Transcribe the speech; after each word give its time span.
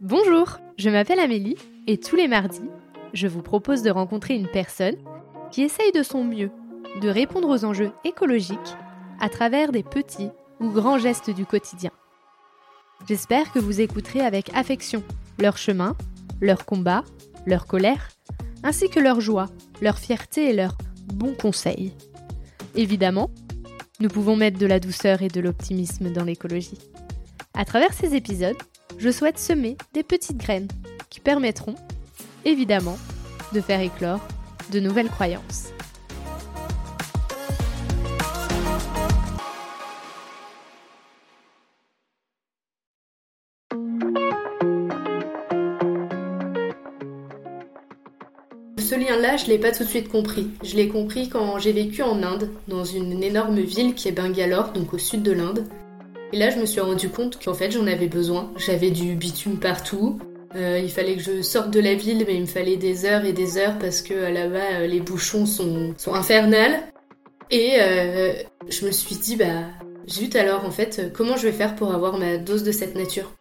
Bonjour, 0.00 0.58
je 0.78 0.90
m'appelle 0.90 1.20
Amélie 1.20 1.56
et 1.86 1.98
tous 1.98 2.16
les 2.16 2.28
mardis, 2.28 2.68
je 3.12 3.26
vous 3.26 3.42
propose 3.42 3.82
de 3.82 3.90
rencontrer 3.90 4.34
une 4.34 4.48
personne 4.48 4.96
qui 5.50 5.62
essaye 5.62 5.92
de 5.92 6.02
son 6.02 6.24
mieux 6.24 6.50
de 7.00 7.08
répondre 7.08 7.48
aux 7.48 7.64
enjeux 7.64 7.92
écologiques 8.04 8.76
à 9.20 9.28
travers 9.28 9.72
des 9.72 9.82
petits 9.82 10.30
ou 10.60 10.70
grands 10.70 10.98
gestes 10.98 11.30
du 11.30 11.46
quotidien. 11.46 11.90
J'espère 13.08 13.52
que 13.52 13.58
vous 13.58 13.80
écouterez 13.80 14.20
avec 14.20 14.50
affection 14.54 15.02
leur 15.38 15.56
chemin, 15.56 15.96
leur 16.40 16.64
combat, 16.64 17.04
leur 17.46 17.66
colère, 17.66 18.08
ainsi 18.64 18.88
que 18.88 19.00
leur 19.00 19.20
joie, 19.20 19.46
leur 19.80 19.98
fierté 19.98 20.50
et 20.50 20.52
leurs 20.52 20.76
bons 21.14 21.34
conseils. 21.34 21.94
Évidemment, 22.78 23.28
nous 23.98 24.08
pouvons 24.08 24.36
mettre 24.36 24.56
de 24.56 24.64
la 24.64 24.78
douceur 24.78 25.22
et 25.22 25.26
de 25.26 25.40
l'optimisme 25.40 26.12
dans 26.12 26.22
l'écologie. 26.22 26.78
À 27.52 27.64
travers 27.64 27.92
ces 27.92 28.14
épisodes, 28.14 28.56
je 28.98 29.10
souhaite 29.10 29.40
semer 29.40 29.76
des 29.94 30.04
petites 30.04 30.36
graines 30.36 30.68
qui 31.10 31.18
permettront, 31.18 31.74
évidemment, 32.44 32.96
de 33.52 33.60
faire 33.60 33.80
éclore 33.80 34.20
de 34.70 34.78
nouvelles 34.78 35.08
croyances. 35.08 35.72
Je 49.36 49.46
l'ai 49.46 49.58
pas 49.58 49.72
tout 49.72 49.84
de 49.84 49.88
suite 49.88 50.08
compris. 50.08 50.48
Je 50.62 50.76
l'ai 50.76 50.88
compris 50.88 51.28
quand 51.28 51.58
j'ai 51.58 51.72
vécu 51.72 52.02
en 52.02 52.22
Inde, 52.22 52.50
dans 52.68 52.84
une 52.84 53.22
énorme 53.22 53.60
ville 53.60 53.94
qui 53.94 54.08
est 54.08 54.12
Bangalore, 54.12 54.72
donc 54.72 54.94
au 54.94 54.98
sud 54.98 55.22
de 55.22 55.32
l'Inde. 55.32 55.64
Et 56.32 56.38
là, 56.38 56.50
je 56.50 56.58
me 56.58 56.66
suis 56.66 56.80
rendu 56.80 57.08
compte 57.08 57.42
qu'en 57.42 57.54
fait, 57.54 57.70
j'en 57.70 57.86
avais 57.86 58.08
besoin. 58.08 58.52
J'avais 58.56 58.90
du 58.90 59.14
bitume 59.14 59.58
partout. 59.58 60.18
Euh, 60.56 60.80
il 60.82 60.90
fallait 60.90 61.16
que 61.16 61.22
je 61.22 61.42
sorte 61.42 61.70
de 61.70 61.80
la 61.80 61.94
ville, 61.94 62.24
mais 62.26 62.34
il 62.34 62.42
me 62.42 62.46
fallait 62.46 62.76
des 62.76 63.04
heures 63.04 63.24
et 63.24 63.32
des 63.32 63.58
heures 63.58 63.78
parce 63.78 64.02
que 64.02 64.14
euh, 64.14 64.30
là-bas, 64.30 64.80
euh, 64.80 64.86
les 64.86 65.00
bouchons 65.00 65.46
sont, 65.46 65.94
sont 65.96 66.14
infernales. 66.14 66.82
Et 67.50 67.78
je 68.68 68.84
me 68.84 68.90
suis 68.90 69.16
dit, 69.16 69.36
bah, 69.36 69.64
zut 70.06 70.36
alors, 70.36 70.66
en 70.66 70.70
fait, 70.70 71.10
comment 71.14 71.38
je 71.38 71.46
vais 71.46 71.52
faire 71.52 71.76
pour 71.76 71.94
avoir 71.94 72.18
ma 72.18 72.36
dose 72.36 72.62
de 72.62 72.72
cette 72.72 72.94
nature? 72.94 73.32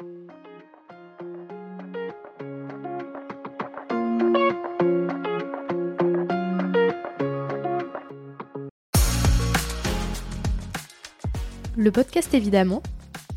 Le 11.79 11.91
podcast, 11.91 12.33
évidemment, 12.33 12.81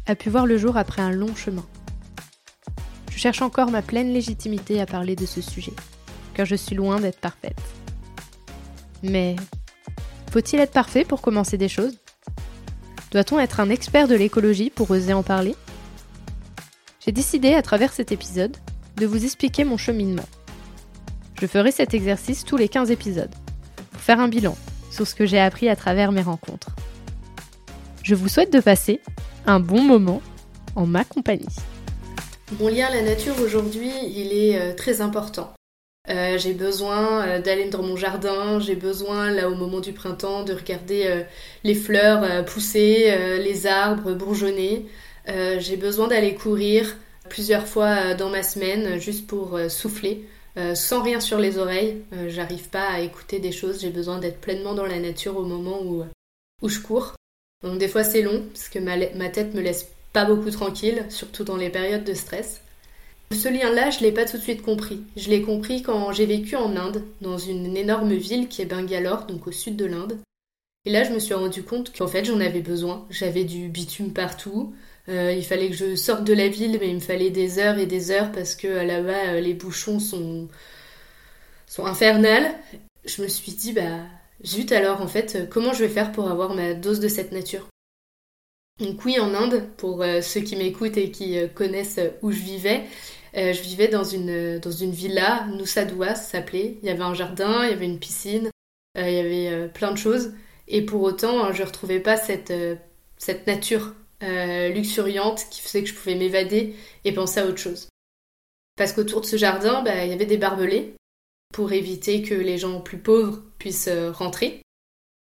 a 0.06 0.14
pu 0.14 0.30
voir 0.30 0.46
le 0.46 0.56
jour 0.56 0.78
après 0.78 1.02
un 1.02 1.10
long 1.10 1.36
chemin. 1.36 1.66
Je 3.10 3.18
cherche 3.18 3.42
encore 3.42 3.70
ma 3.70 3.82
pleine 3.82 4.14
légitimité 4.14 4.80
à 4.80 4.86
parler 4.86 5.14
de 5.14 5.26
ce 5.26 5.42
sujet, 5.42 5.74
car 6.32 6.46
je 6.46 6.54
suis 6.54 6.74
loin 6.74 7.00
d'être 7.00 7.20
parfaite. 7.20 7.60
Mais 9.02 9.36
faut-il 10.30 10.58
être 10.58 10.72
parfait 10.72 11.04
pour 11.04 11.20
commencer 11.20 11.58
des 11.58 11.68
choses? 11.68 11.98
Doit-on 13.10 13.38
être 13.38 13.60
un 13.60 13.68
expert 13.68 14.08
de 14.08 14.14
l'écologie 14.14 14.70
pour 14.70 14.90
oser 14.90 15.12
en 15.12 15.22
parler? 15.22 15.54
J'ai 17.04 17.12
décidé, 17.12 17.52
à 17.52 17.60
travers 17.60 17.92
cet 17.92 18.10
épisode, 18.10 18.56
de 18.96 19.04
vous 19.04 19.22
expliquer 19.22 19.64
mon 19.64 19.76
cheminement. 19.76 20.28
Je 21.38 21.46
ferai 21.46 21.72
cet 21.72 21.92
exercice 21.92 22.46
tous 22.46 22.56
les 22.56 22.70
15 22.70 22.90
épisodes, 22.90 23.34
pour 23.90 24.00
faire 24.00 24.18
un 24.18 24.28
bilan 24.28 24.56
sur 24.90 25.06
ce 25.06 25.14
que 25.14 25.26
j'ai 25.26 25.40
appris 25.40 25.68
à 25.68 25.76
travers 25.76 26.10
mes 26.10 26.22
rencontres. 26.22 26.69
Je 28.02 28.14
vous 28.14 28.28
souhaite 28.28 28.52
de 28.52 28.60
passer 28.60 29.00
un 29.46 29.60
bon 29.60 29.82
moment 29.82 30.22
en 30.74 30.86
ma 30.86 31.04
compagnie. 31.04 31.46
Mon 32.58 32.68
lien 32.68 32.86
à 32.86 32.94
la 32.94 33.02
nature 33.02 33.34
aujourd'hui, 33.40 33.92
il 34.08 34.32
est 34.32 34.58
euh, 34.58 34.74
très 34.74 35.00
important. 35.00 35.52
Euh, 36.08 36.38
j'ai 36.38 36.54
besoin 36.54 37.26
euh, 37.26 37.40
d'aller 37.40 37.68
dans 37.68 37.82
mon 37.82 37.94
jardin, 37.94 38.58
j'ai 38.58 38.74
besoin 38.74 39.30
là 39.30 39.48
au 39.48 39.54
moment 39.54 39.80
du 39.80 39.92
printemps 39.92 40.42
de 40.42 40.54
regarder 40.54 41.24
les 41.62 41.74
fleurs 41.74 42.44
pousser, 42.46 43.38
les 43.38 43.66
arbres 43.66 44.14
bourgeonner. 44.14 44.86
j'ai 45.26 45.76
besoin 45.76 46.08
d'aller 46.08 46.34
courir 46.34 46.96
plusieurs 47.28 47.66
fois 47.66 48.14
dans 48.14 48.30
ma 48.30 48.42
semaine 48.42 48.98
juste 48.98 49.26
pour 49.26 49.58
souffler, 49.68 50.26
sans 50.74 51.02
rien 51.02 51.20
sur 51.20 51.38
les 51.38 51.58
oreilles. 51.58 52.02
J'arrive 52.28 52.68
pas 52.70 52.88
à 52.88 53.00
écouter 53.00 53.38
des 53.38 53.52
choses, 53.52 53.80
j'ai 53.82 53.90
besoin 53.90 54.18
d'être 54.18 54.40
pleinement 54.40 54.74
dans 54.74 54.86
la 54.86 54.98
nature 54.98 55.36
au 55.36 55.44
moment 55.44 55.82
où, 55.82 56.02
où 56.62 56.68
je 56.68 56.80
cours. 56.80 57.14
Donc 57.62 57.78
des 57.78 57.88
fois 57.88 58.04
c'est 58.04 58.22
long 58.22 58.44
parce 58.52 58.68
que 58.68 58.78
ma, 58.78 58.96
ma, 59.14 59.28
tête 59.28 59.54
me 59.54 59.60
laisse 59.60 59.88
pas 60.12 60.24
beaucoup 60.24 60.50
tranquille, 60.50 61.04
surtout 61.08 61.44
dans 61.44 61.56
les 61.56 61.70
périodes 61.70 62.04
de 62.04 62.14
stress. 62.14 62.62
Ce 63.32 63.48
lien-là, 63.48 63.90
je 63.90 64.00
l'ai 64.00 64.10
pas 64.10 64.24
tout 64.24 64.38
de 64.38 64.42
suite 64.42 64.62
compris. 64.62 65.04
Je 65.16 65.30
l'ai 65.30 65.42
compris 65.42 65.82
quand 65.82 66.10
j'ai 66.10 66.26
vécu 66.26 66.56
en 66.56 66.74
Inde, 66.76 67.04
dans 67.20 67.38
une 67.38 67.76
énorme 67.76 68.14
ville 68.14 68.48
qui 68.48 68.60
est 68.60 68.66
Bangalore, 68.66 69.26
donc 69.26 69.46
au 69.46 69.52
sud 69.52 69.76
de 69.76 69.84
l'Inde. 69.84 70.18
Et 70.84 70.90
là, 70.90 71.04
je 71.04 71.12
me 71.12 71.20
suis 71.20 71.34
rendu 71.34 71.62
compte 71.62 71.96
qu'en 71.96 72.08
fait, 72.08 72.24
j'en 72.24 72.40
avais 72.40 72.60
besoin. 72.60 73.06
J'avais 73.08 73.44
du 73.44 73.68
bitume 73.68 74.12
partout. 74.12 74.74
Euh, 75.08 75.32
il 75.32 75.44
fallait 75.44 75.70
que 75.70 75.76
je 75.76 75.94
sorte 75.94 76.24
de 76.24 76.32
la 76.32 76.48
ville, 76.48 76.78
mais 76.80 76.88
il 76.88 76.96
me 76.96 77.00
fallait 77.00 77.30
des 77.30 77.60
heures 77.60 77.78
et 77.78 77.86
des 77.86 78.10
heures 78.10 78.32
parce 78.32 78.56
que 78.56 78.66
là-bas, 78.66 79.34
euh, 79.34 79.40
les 79.40 79.54
bouchons 79.54 80.00
sont, 80.00 80.48
sont 81.66 81.86
infernales. 81.86 82.52
Je 83.04 83.22
me 83.22 83.28
suis 83.28 83.52
dit, 83.52 83.72
bah, 83.72 84.00
Zut 84.44 84.72
alors 84.72 85.02
en 85.02 85.08
fait, 85.08 85.36
euh, 85.36 85.46
comment 85.46 85.72
je 85.72 85.84
vais 85.84 85.90
faire 85.90 86.12
pour 86.12 86.30
avoir 86.30 86.54
ma 86.54 86.74
dose 86.74 87.00
de 87.00 87.08
cette 87.08 87.32
nature? 87.32 87.66
Donc 88.80 89.04
oui, 89.04 89.20
en 89.20 89.34
Inde, 89.34 89.68
pour 89.76 90.02
euh, 90.02 90.22
ceux 90.22 90.40
qui 90.40 90.56
m'écoutent 90.56 90.96
et 90.96 91.10
qui 91.10 91.38
euh, 91.38 91.48
connaissent 91.48 92.00
où 92.22 92.32
je 92.32 92.40
vivais, 92.40 92.84
je 93.34 93.60
vivais 93.62 93.86
dans 93.88 94.02
une, 94.02 94.58
villa, 94.90 95.46
ça 95.64 96.14
s'appelait. 96.14 96.78
Il 96.82 96.88
y 96.88 96.90
avait 96.90 97.02
un 97.02 97.14
jardin, 97.14 97.64
il 97.64 97.70
y 97.70 97.72
avait 97.72 97.84
une 97.84 98.00
piscine, 98.00 98.50
il 98.96 99.08
y 99.08 99.18
avait 99.18 99.68
plein 99.68 99.92
de 99.92 99.98
choses. 99.98 100.32
Et 100.66 100.82
pour 100.82 101.02
autant, 101.02 101.52
je 101.52 101.62
ne 101.62 101.66
retrouvais 101.66 102.00
pas 102.00 102.16
cette, 102.16 102.52
cette 103.18 103.46
nature 103.46 103.94
luxuriante 104.20 105.46
qui 105.48 105.60
faisait 105.60 105.84
que 105.84 105.90
je 105.90 105.94
pouvais 105.94 106.16
m'évader 106.16 106.74
et 107.04 107.12
penser 107.12 107.38
à 107.38 107.46
autre 107.46 107.58
chose. 107.58 107.88
Parce 108.76 108.92
qu'autour 108.92 109.20
de 109.20 109.26
ce 109.26 109.36
jardin, 109.36 109.82
bah, 109.84 110.04
il 110.04 110.10
y 110.10 110.12
avait 110.12 110.26
des 110.26 110.36
barbelés 110.36 110.96
pour 111.52 111.72
éviter 111.72 112.22
que 112.22 112.34
les 112.34 112.58
gens 112.58 112.80
plus 112.80 112.98
pauvres 112.98 113.42
puissent 113.58 113.88
euh, 113.88 114.12
rentrer. 114.12 114.62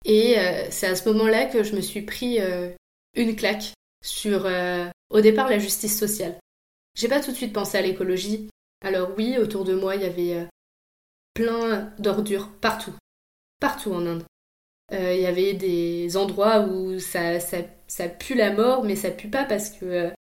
Et 0.05 0.37
euh, 0.39 0.67
c'est 0.69 0.87
à 0.87 0.95
ce 0.95 1.09
moment-là 1.09 1.45
que 1.45 1.63
je 1.63 1.75
me 1.75 1.81
suis 1.81 2.01
pris 2.01 2.39
euh, 2.39 2.69
une 3.15 3.35
claque 3.35 3.73
sur, 4.03 4.47
au 5.09 5.21
départ, 5.21 5.49
la 5.49 5.57
justice 5.57 5.97
sociale. 5.97 6.37
J'ai 6.95 7.07
pas 7.07 7.21
tout 7.21 7.31
de 7.31 7.35
suite 7.35 7.53
pensé 7.53 7.75
à 7.75 7.81
l'écologie. 7.81 8.49
Alors 8.83 9.09
oui, 9.17 9.39
autour 9.39 9.63
de 9.63 9.73
moi, 9.73 9.95
il 9.95 10.03
y 10.03 10.05
avait 10.05 10.47
plein 11.33 11.91
d'ordures 11.97 12.51
partout. 12.61 12.93
Partout 13.59 13.93
en 13.93 14.05
Inde. 14.05 14.23
Il 14.91 15.19
y 15.19 15.25
avait 15.25 15.53
des 15.53 16.17
endroits 16.17 16.59
où 16.59 16.99
ça, 16.99 17.39
ça, 17.39 17.57
ça, 17.87 18.07
pue 18.07 18.35
la 18.35 18.53
mort, 18.53 18.83
mais 18.83 18.95
ça 18.95 19.09
pue 19.09 19.29
pas 19.29 19.43
parce 19.43 19.71
que, 19.71 20.13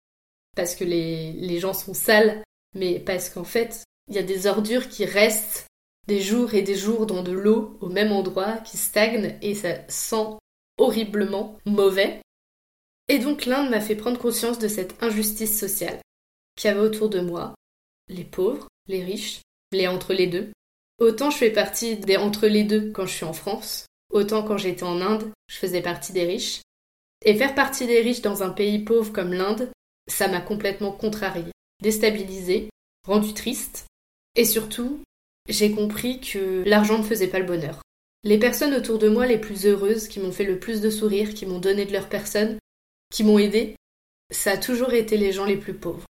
parce 0.55 0.77
que 0.77 0.85
les, 0.85 1.33
les 1.33 1.59
gens 1.59 1.75
sont 1.75 1.95
sales, 1.95 2.41
mais 2.77 3.01
parce 3.01 3.31
qu'en 3.31 3.43
fait, 3.43 3.83
il 4.07 4.15
y 4.15 4.19
a 4.19 4.23
des 4.23 4.47
ordures 4.47 4.89
qui 4.89 5.05
restent 5.07 5.67
des 6.09 6.21
jours 6.21 6.55
et 6.55 6.63
des 6.63 6.75
jours 6.75 7.07
dans 7.07 7.23
de 7.23 7.33
l'eau 7.33 7.77
au 7.81 7.89
même 7.89 8.13
endroit 8.13 8.59
qui 8.59 8.77
stagne 8.77 9.39
et 9.43 9.55
ça 9.55 9.89
sent 9.89 10.39
horriblement 10.79 11.59
mauvais. 11.65 12.21
Et 13.09 13.19
donc 13.19 13.47
l'Inde 13.47 13.71
m'a 13.71 13.81
fait 13.81 13.97
prendre 13.97 14.19
conscience 14.19 14.59
de 14.59 14.69
cette 14.69 15.03
injustice 15.03 15.59
sociale 15.59 16.01
qu'il 16.57 16.69
y 16.69 16.73
avait 16.73 16.81
autour 16.81 17.09
de 17.09 17.21
moi, 17.21 17.55
les 18.09 18.25
pauvres, 18.25 18.69
les 18.87 19.03
riches, 19.03 19.41
les 19.73 19.89
entre 19.89 20.13
les 20.13 20.27
deux. 20.27 20.53
Autant 20.99 21.31
je 21.31 21.39
fais 21.39 21.51
partie 21.51 21.97
des 21.97 22.17
entre 22.17 22.47
les 22.47 22.65
deux 22.65 22.91
quand 22.93 23.07
je 23.07 23.15
suis 23.15 23.25
en 23.25 23.33
France, 23.33 23.87
autant 24.11 24.43
quand 24.43 24.59
j'étais 24.59 24.85
en 24.85 25.01
Inde, 25.01 25.33
je 25.49 25.57
faisais 25.57 25.83
partie 25.83 26.13
des 26.13 26.25
riches. 26.25 26.61
Et 27.25 27.37
faire 27.37 27.55
partie 27.55 27.87
des 27.87 28.01
riches 28.01 28.23
dans 28.23 28.43
un 28.43 28.51
pays 28.51 28.81
pauvre 28.81 29.13
comme 29.13 29.33
l'Inde, 29.33 29.71
ça 30.09 30.29
m'a 30.29 30.41
complètement 30.41 30.93
contrariée, 30.93 31.53
déstabilisée, 31.81 32.69
rendue 33.07 33.35
triste, 33.35 33.87
et 34.35 34.45
surtout, 34.45 35.01
j'ai 35.49 35.73
compris 35.73 36.21
que 36.21 36.63
l'argent 36.67 36.99
ne 36.99 37.03
faisait 37.03 37.29
pas 37.29 37.39
le 37.39 37.47
bonheur. 37.47 37.83
Les 38.25 38.39
personnes 38.39 38.75
autour 38.75 38.99
de 38.99 39.09
moi 39.09 39.27
les 39.27 39.39
plus 39.39 39.67
heureuses, 39.67 40.07
qui 40.07 40.21
m'ont 40.21 40.33
fait 40.33 40.45
le 40.45 40.59
plus 40.59 40.81
de 40.81 40.91
sourires, 40.91 41.35
qui 41.35 41.47
m'ont 41.47 41.59
donné 41.59 41.85
de 41.85 41.93
leur 41.93 42.09
personne, 42.09 42.59
qui 43.11 43.25
m'ont 43.25 43.39
aidé, 43.39 43.77
ça 44.31 44.53
a 44.53 44.57
toujours 44.57 44.93
été 44.93 45.17
les 45.17 45.33
gens 45.33 45.45
les 45.45 45.57
plus 45.57 45.75
pauvres. 45.75 46.07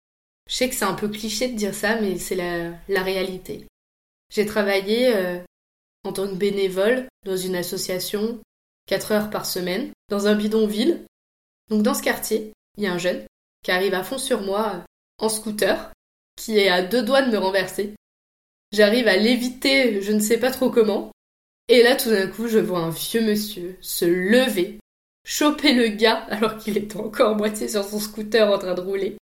Je 0.49 0.55
sais 0.55 0.69
que 0.69 0.75
c'est 0.75 0.85
un 0.85 0.93
peu 0.93 1.09
cliché 1.09 1.49
de 1.49 1.57
dire 1.57 1.73
ça, 1.73 1.99
mais 1.99 2.17
c'est 2.17 2.35
la, 2.35 3.03
réalité. 3.03 3.65
J'ai 4.33 4.45
travaillé 4.45 5.13
euh, 5.13 5.39
en 6.05 6.13
tant 6.13 6.27
que 6.27 6.35
bénévole 6.35 7.07
dans 7.25 7.35
une 7.35 7.55
association 7.55 8.39
4 8.87 9.11
heures 9.11 9.29
par 9.29 9.45
semaine, 9.45 9.91
dans 10.09 10.27
un 10.27 10.35
bidonville. 10.35 11.05
Donc 11.69 11.83
dans 11.83 11.93
ce 11.93 12.03
quartier, 12.03 12.53
il 12.77 12.83
y 12.83 12.87
a 12.87 12.93
un 12.93 12.97
jeune 12.97 13.25
qui 13.63 13.71
arrive 13.71 13.93
à 13.93 14.03
fond 14.03 14.17
sur 14.17 14.41
moi 14.41 14.75
euh, 14.75 14.79
en 15.19 15.29
scooter, 15.29 15.91
qui 16.37 16.57
est 16.57 16.69
à 16.69 16.81
deux 16.81 17.03
doigts 17.03 17.21
de 17.21 17.31
me 17.31 17.37
renverser. 17.37 17.93
J'arrive 18.71 19.07
à 19.07 19.17
l'éviter, 19.17 20.01
je 20.01 20.11
ne 20.11 20.19
sais 20.19 20.37
pas 20.37 20.51
trop 20.51 20.69
comment. 20.69 21.11
Et 21.69 21.83
là, 21.83 21.95
tout 21.95 22.09
d'un 22.09 22.27
coup, 22.27 22.47
je 22.47 22.59
vois 22.59 22.79
un 22.79 22.89
vieux 22.89 23.21
monsieur 23.21 23.77
se 23.81 24.05
lever, 24.05 24.79
choper 25.25 25.73
le 25.73 25.87
gars 25.87 26.25
alors 26.29 26.57
qu'il 26.57 26.77
était 26.77 26.97
encore 26.97 27.35
moitié 27.35 27.67
sur 27.67 27.83
son 27.83 27.99
scooter 27.99 28.49
en 28.49 28.57
train 28.57 28.73
de 28.73 28.81
rouler, 28.81 29.17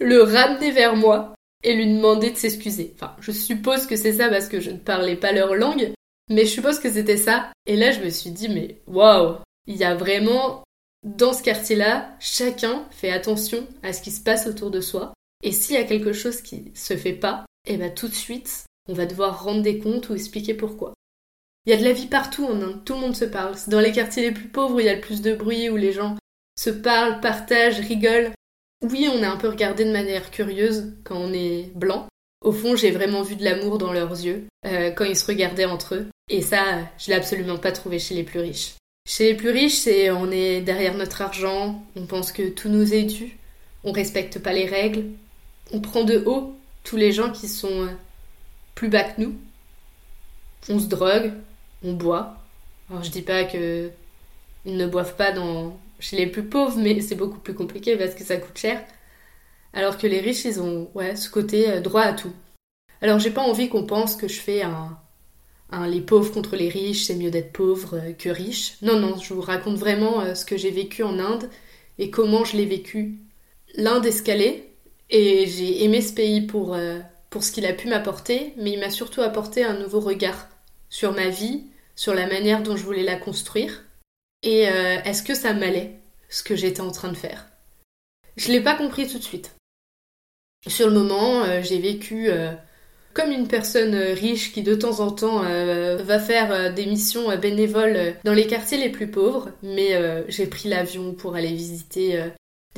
le 0.00 0.22
ramener 0.22 0.70
vers 0.70 0.96
moi 0.96 1.34
et 1.64 1.74
lui 1.74 1.86
demander 1.86 2.30
de 2.30 2.36
s'excuser. 2.36 2.92
Enfin, 2.94 3.16
je 3.20 3.32
suppose 3.32 3.86
que 3.86 3.96
c'est 3.96 4.14
ça 4.14 4.28
parce 4.28 4.48
que 4.48 4.60
je 4.60 4.70
ne 4.70 4.78
parlais 4.78 5.16
pas 5.16 5.32
leur 5.32 5.54
langue, 5.54 5.92
mais 6.30 6.44
je 6.44 6.50
suppose 6.52 6.78
que 6.78 6.90
c'était 6.90 7.16
ça. 7.16 7.52
Et 7.66 7.76
là, 7.76 7.90
je 7.90 8.00
me 8.00 8.10
suis 8.10 8.30
dit, 8.30 8.48
mais 8.48 8.78
waouh, 8.86 9.38
il 9.66 9.76
y 9.76 9.84
a 9.84 9.94
vraiment 9.94 10.62
dans 11.04 11.32
ce 11.32 11.42
quartier-là, 11.42 12.16
chacun 12.20 12.86
fait 12.90 13.10
attention 13.10 13.66
à 13.82 13.92
ce 13.92 14.02
qui 14.02 14.10
se 14.10 14.20
passe 14.20 14.46
autour 14.46 14.70
de 14.70 14.80
soi. 14.80 15.14
Et 15.42 15.52
s'il 15.52 15.76
y 15.76 15.78
a 15.78 15.84
quelque 15.84 16.12
chose 16.12 16.42
qui 16.42 16.72
se 16.74 16.96
fait 16.96 17.12
pas, 17.12 17.46
et 17.66 17.74
eh 17.74 17.76
ben 17.76 17.92
tout 17.92 18.08
de 18.08 18.14
suite, 18.14 18.64
on 18.88 18.94
va 18.94 19.06
devoir 19.06 19.44
rendre 19.44 19.62
des 19.62 19.78
comptes 19.78 20.08
ou 20.08 20.14
expliquer 20.14 20.54
pourquoi. 20.54 20.94
Il 21.66 21.70
y 21.70 21.74
a 21.74 21.76
de 21.76 21.84
la 21.84 21.92
vie 21.92 22.06
partout 22.06 22.46
en 22.46 22.60
Inde, 22.60 22.84
tout 22.84 22.94
le 22.94 23.00
monde 23.00 23.16
se 23.16 23.26
parle. 23.26 23.54
C'est 23.56 23.70
dans 23.70 23.80
les 23.80 23.92
quartiers 23.92 24.22
les 24.22 24.32
plus 24.32 24.48
pauvres 24.48 24.76
où 24.76 24.80
il 24.80 24.86
y 24.86 24.88
a 24.88 24.94
le 24.94 25.00
plus 25.00 25.20
de 25.20 25.34
bruit, 25.34 25.68
où 25.68 25.76
les 25.76 25.92
gens 25.92 26.16
se 26.58 26.70
parlent, 26.70 27.20
partagent, 27.20 27.80
rigolent. 27.80 28.32
Oui, 28.82 29.08
on 29.12 29.22
est 29.22 29.26
un 29.26 29.36
peu 29.36 29.48
regardé 29.48 29.84
de 29.84 29.92
manière 29.92 30.30
curieuse 30.30 30.92
quand 31.04 31.16
on 31.16 31.32
est 31.32 31.70
blanc. 31.74 32.06
Au 32.42 32.52
fond, 32.52 32.76
j'ai 32.76 32.90
vraiment 32.90 33.22
vu 33.22 33.36
de 33.36 33.44
l'amour 33.44 33.78
dans 33.78 33.92
leurs 33.92 34.12
yeux 34.12 34.46
euh, 34.64 34.90
quand 34.90 35.04
ils 35.04 35.16
se 35.16 35.26
regardaient 35.26 35.64
entre 35.64 35.96
eux. 35.96 36.06
Et 36.30 36.42
ça, 36.42 36.62
je 36.98 37.08
l'ai 37.08 37.16
absolument 37.16 37.58
pas 37.58 37.72
trouvé 37.72 37.98
chez 37.98 38.14
les 38.14 38.22
plus 38.22 38.40
riches. 38.40 38.74
Chez 39.08 39.24
les 39.24 39.34
plus 39.34 39.50
riches, 39.50 39.74
c'est 39.74 40.10
on 40.10 40.30
est 40.30 40.60
derrière 40.60 40.94
notre 40.94 41.22
argent, 41.22 41.82
on 41.96 42.06
pense 42.06 42.30
que 42.30 42.48
tout 42.48 42.68
nous 42.68 42.94
est 42.94 43.04
dû, 43.04 43.38
on 43.82 43.92
respecte 43.92 44.38
pas 44.38 44.52
les 44.52 44.66
règles, 44.66 45.04
on 45.72 45.80
prend 45.80 46.04
de 46.04 46.22
haut 46.26 46.54
tous 46.84 46.96
les 46.96 47.12
gens 47.12 47.30
qui 47.30 47.48
sont 47.48 47.86
euh, 47.86 47.90
plus 48.78 48.88
bas 48.88 49.02
que 49.02 49.20
nous. 49.20 49.34
On 50.68 50.78
se 50.78 50.86
drogue, 50.86 51.32
on 51.82 51.94
boit. 51.94 52.36
Alors 52.88 53.02
je 53.02 53.10
dis 53.10 53.22
pas 53.22 53.42
que 53.42 53.90
ils 54.64 54.76
ne 54.76 54.86
boivent 54.86 55.16
pas 55.16 55.32
dans 55.32 55.76
chez 55.98 56.16
les 56.16 56.28
plus 56.28 56.44
pauvres, 56.44 56.78
mais 56.78 57.00
c'est 57.00 57.16
beaucoup 57.16 57.40
plus 57.40 57.54
compliqué 57.54 57.96
parce 57.96 58.14
que 58.14 58.22
ça 58.22 58.36
coûte 58.36 58.56
cher. 58.56 58.80
Alors 59.72 59.98
que 59.98 60.06
les 60.06 60.20
riches, 60.20 60.44
ils 60.44 60.60
ont 60.60 60.88
ouais, 60.94 61.16
ce 61.16 61.28
côté 61.28 61.68
euh, 61.68 61.80
droit 61.80 62.02
à 62.02 62.12
tout. 62.12 62.32
Alors 63.02 63.18
j'ai 63.18 63.32
pas 63.32 63.42
envie 63.42 63.68
qu'on 63.68 63.84
pense 63.84 64.14
que 64.14 64.28
je 64.28 64.38
fais 64.40 64.62
un, 64.62 64.96
un 65.70 65.88
les 65.88 66.00
pauvres 66.00 66.32
contre 66.32 66.54
les 66.54 66.68
riches, 66.68 67.02
c'est 67.02 67.16
mieux 67.16 67.32
d'être 67.32 67.52
pauvre 67.52 67.96
euh, 67.96 68.12
que 68.12 68.28
riche. 68.28 68.76
Non, 68.80 69.00
non, 69.00 69.18
je 69.18 69.34
vous 69.34 69.40
raconte 69.40 69.76
vraiment 69.76 70.36
ce 70.36 70.44
que 70.44 70.56
j'ai 70.56 70.70
vécu 70.70 71.02
en 71.02 71.18
Inde 71.18 71.50
et 71.98 72.10
comment 72.10 72.44
je 72.44 72.56
l'ai 72.56 72.66
vécu. 72.66 73.18
L'Inde 73.74 74.06
escalée, 74.06 74.72
et 75.10 75.48
j'ai 75.48 75.82
aimé 75.82 76.00
ce 76.00 76.12
pays 76.12 76.42
pour, 76.42 76.74
euh, 76.74 77.00
pour 77.30 77.44
ce 77.44 77.52
qu'il 77.52 77.66
a 77.66 77.72
pu 77.72 77.88
m'apporter, 77.88 78.54
mais 78.56 78.72
il 78.72 78.80
m'a 78.80 78.90
surtout 78.90 79.22
apporté 79.22 79.64
un 79.64 79.78
nouveau 79.78 80.00
regard 80.00 80.48
sur 80.88 81.12
ma 81.12 81.28
vie, 81.28 81.64
sur 81.94 82.14
la 82.14 82.26
manière 82.26 82.62
dont 82.62 82.76
je 82.76 82.84
voulais 82.84 83.02
la 83.02 83.16
construire. 83.16 83.84
Et 84.42 84.68
euh, 84.68 85.02
est-ce 85.04 85.22
que 85.22 85.34
ça 85.34 85.52
m'allait, 85.52 85.98
ce 86.28 86.42
que 86.42 86.56
j'étais 86.56 86.80
en 86.80 86.90
train 86.90 87.08
de 87.08 87.16
faire? 87.16 87.46
Je 88.36 88.48
ne 88.48 88.52
l'ai 88.52 88.62
pas 88.62 88.74
compris 88.74 89.08
tout 89.08 89.18
de 89.18 89.24
suite. 89.24 89.56
Sur 90.66 90.88
le 90.88 90.94
moment, 90.94 91.42
euh, 91.44 91.60
j'ai 91.62 91.78
vécu 91.78 92.30
comme 93.14 93.32
une 93.32 93.48
personne 93.48 93.94
riche 93.94 94.52
qui 94.52 94.62
de 94.62 94.74
temps 94.74 95.00
en 95.00 95.10
temps 95.10 95.40
va 95.40 96.18
faire 96.20 96.72
des 96.72 96.86
missions 96.86 97.36
bénévoles 97.36 98.14
dans 98.22 98.32
les 98.32 98.46
quartiers 98.46 98.78
les 98.78 98.90
plus 98.90 99.10
pauvres, 99.10 99.50
mais 99.62 100.00
j'ai 100.28 100.46
pris 100.46 100.68
l'avion 100.68 101.14
pour 101.14 101.34
aller 101.34 101.52
visiter 101.52 102.22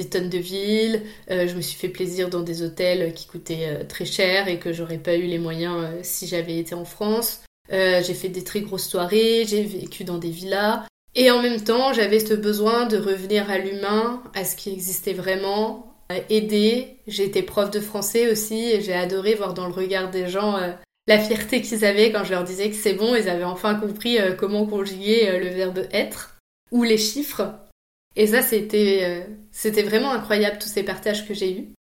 des 0.01 0.09
tonnes 0.09 0.31
de 0.31 0.39
villes. 0.39 1.03
Euh, 1.31 1.47
je 1.47 1.55
me 1.55 1.61
suis 1.61 1.79
fait 1.79 1.89
plaisir 1.89 2.31
dans 2.31 2.41
des 2.41 2.63
hôtels 2.63 3.13
qui 3.13 3.27
coûtaient 3.27 3.69
euh, 3.69 3.85
très 3.85 4.07
cher 4.07 4.49
et 4.49 4.59
que 4.59 4.73
j'aurais 4.73 4.99
pas 4.99 5.15
eu 5.15 5.27
les 5.27 5.39
moyens 5.39 5.77
euh, 5.77 5.99
si 6.03 6.27
j'avais 6.27 6.57
été 6.57 6.75
en 6.75 6.87
France. 6.87 7.43
j'ai 7.71 8.15
fait 8.15 8.31
des 8.31 8.43
très 8.43 8.63
grosses 8.63 8.89
soirées, 8.89 9.45
j'ai 9.47 9.63
vécu 9.63 10.05
dans 10.05 10.19
des 10.19 10.31
villas. 10.31 10.87
Et 11.15 11.31
en 11.31 11.43
même 11.43 11.63
temps, 11.63 11.93
j'avais 11.93 12.21
ce 12.21 12.35
besoin 12.35 12.87
de 12.87 12.97
revenir 12.97 13.51
à 13.51 13.59
l'humain, 13.59 14.23
à 14.35 14.45
ce 14.45 14.57
qui 14.57 14.71
existait 14.73 15.13
vraiment, 15.13 15.95
aider. 16.29 16.97
J'ai 17.07 17.25
été 17.25 17.43
prof 17.43 17.71
de 17.71 17.81
français 17.81 18.31
aussi 18.31 18.61
et 18.71 18.81
j'ai 18.81 18.95
adoré 18.95 19.35
voir 19.35 19.55
dans 19.55 19.67
le 19.67 19.73
regard 19.73 20.11
des 20.11 20.29
gens 20.29 20.59
la 21.07 21.19
fierté 21.19 21.63
qu'ils 21.63 21.85
avaient 21.85 22.11
quand 22.11 22.25
je 22.25 22.31
leur 22.31 22.45
disais 22.45 22.71
que 22.71 22.77
c'est 22.77 22.95
bon, 22.95 23.15
ils 23.15 23.29
avaient 23.29 23.45
enfin 23.45 23.77
compris 23.77 24.19
comment 24.39 24.67
conjuguer 24.67 25.39
le 25.39 25.49
verbe 25.49 25.87
être 25.93 26.37
ou 26.73 26.83
les 26.83 26.99
chiffres. 26.99 27.70
Et 28.17 28.27
ça, 28.27 28.43
c'était, 28.43 29.01
euh, 29.03 29.35
c'était 29.51 29.83
vraiment 29.83 30.11
incroyable, 30.11 30.59
tous 30.59 30.69
ces 30.69 30.83
partages 30.83 31.27
que 31.27 31.35
j'ai 31.35 31.59
eus. 31.59 31.75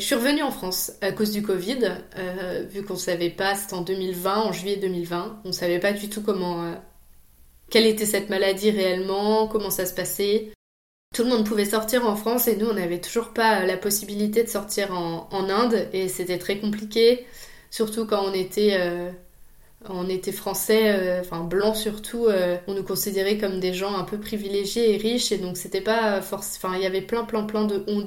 Je 0.00 0.04
suis 0.04 0.14
revenue 0.14 0.42
en 0.42 0.50
France 0.50 0.92
à 1.00 1.12
cause 1.12 1.32
du 1.32 1.42
Covid, 1.42 2.02
euh, 2.16 2.64
vu 2.70 2.84
qu'on 2.84 2.94
ne 2.94 2.98
savait 2.98 3.30
pas, 3.30 3.54
c'était 3.56 3.74
en 3.74 3.82
2020, 3.82 4.42
en 4.42 4.52
juillet 4.52 4.76
2020, 4.76 5.42
on 5.44 5.48
ne 5.48 5.52
savait 5.52 5.80
pas 5.80 5.92
du 5.92 6.08
tout 6.08 6.22
comment, 6.22 6.64
euh, 6.64 6.74
quelle 7.68 7.84
était 7.84 8.06
cette 8.06 8.30
maladie 8.30 8.70
réellement, 8.70 9.48
comment 9.48 9.70
ça 9.70 9.86
se 9.86 9.94
passait. 9.94 10.52
Tout 11.14 11.24
le 11.24 11.30
monde 11.30 11.44
pouvait 11.44 11.64
sortir 11.64 12.06
en 12.06 12.14
France 12.14 12.46
et 12.46 12.56
nous, 12.56 12.66
on 12.66 12.74
n'avait 12.74 13.00
toujours 13.00 13.32
pas 13.32 13.64
la 13.66 13.76
possibilité 13.76 14.44
de 14.44 14.48
sortir 14.48 14.92
en 14.92 15.48
Inde 15.48 15.88
et 15.92 16.06
c'était 16.08 16.38
très 16.38 16.58
compliqué, 16.58 17.26
surtout 17.70 18.06
quand 18.06 18.22
on 18.24 18.34
était 18.34 18.76
on 19.86 20.08
était 20.08 20.32
français, 20.32 20.90
euh, 20.90 21.20
enfin 21.20 21.44
blancs 21.44 21.76
surtout, 21.76 22.26
euh, 22.26 22.56
on 22.66 22.74
nous 22.74 22.82
considérait 22.82 23.38
comme 23.38 23.60
des 23.60 23.72
gens 23.72 23.96
un 23.96 24.04
peu 24.04 24.18
privilégiés 24.18 24.94
et 24.94 24.96
riches 24.96 25.32
et 25.32 25.38
donc 25.38 25.56
c'était 25.56 25.80
pas 25.80 26.20
force, 26.20 26.56
enfin 26.56 26.76
il 26.76 26.82
y 26.82 26.86
avait 26.86 27.02
plein 27.02 27.24
plein 27.24 27.44
plein 27.44 27.64
de 27.64 27.84
on 27.86 28.04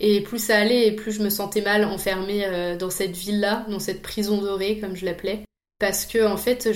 et 0.00 0.20
plus 0.20 0.38
ça 0.38 0.58
allait 0.58 0.86
et 0.86 0.92
plus 0.92 1.12
je 1.12 1.22
me 1.22 1.30
sentais 1.30 1.62
mal 1.62 1.84
enfermée 1.84 2.44
euh, 2.44 2.76
dans 2.76 2.90
cette 2.90 3.16
ville-là, 3.16 3.66
dans 3.68 3.80
cette 3.80 4.02
prison 4.02 4.40
dorée 4.40 4.78
comme 4.78 4.96
je 4.96 5.06
l'appelais, 5.06 5.44
parce 5.78 6.04
que 6.04 6.26
en 6.26 6.36
fait 6.36 6.68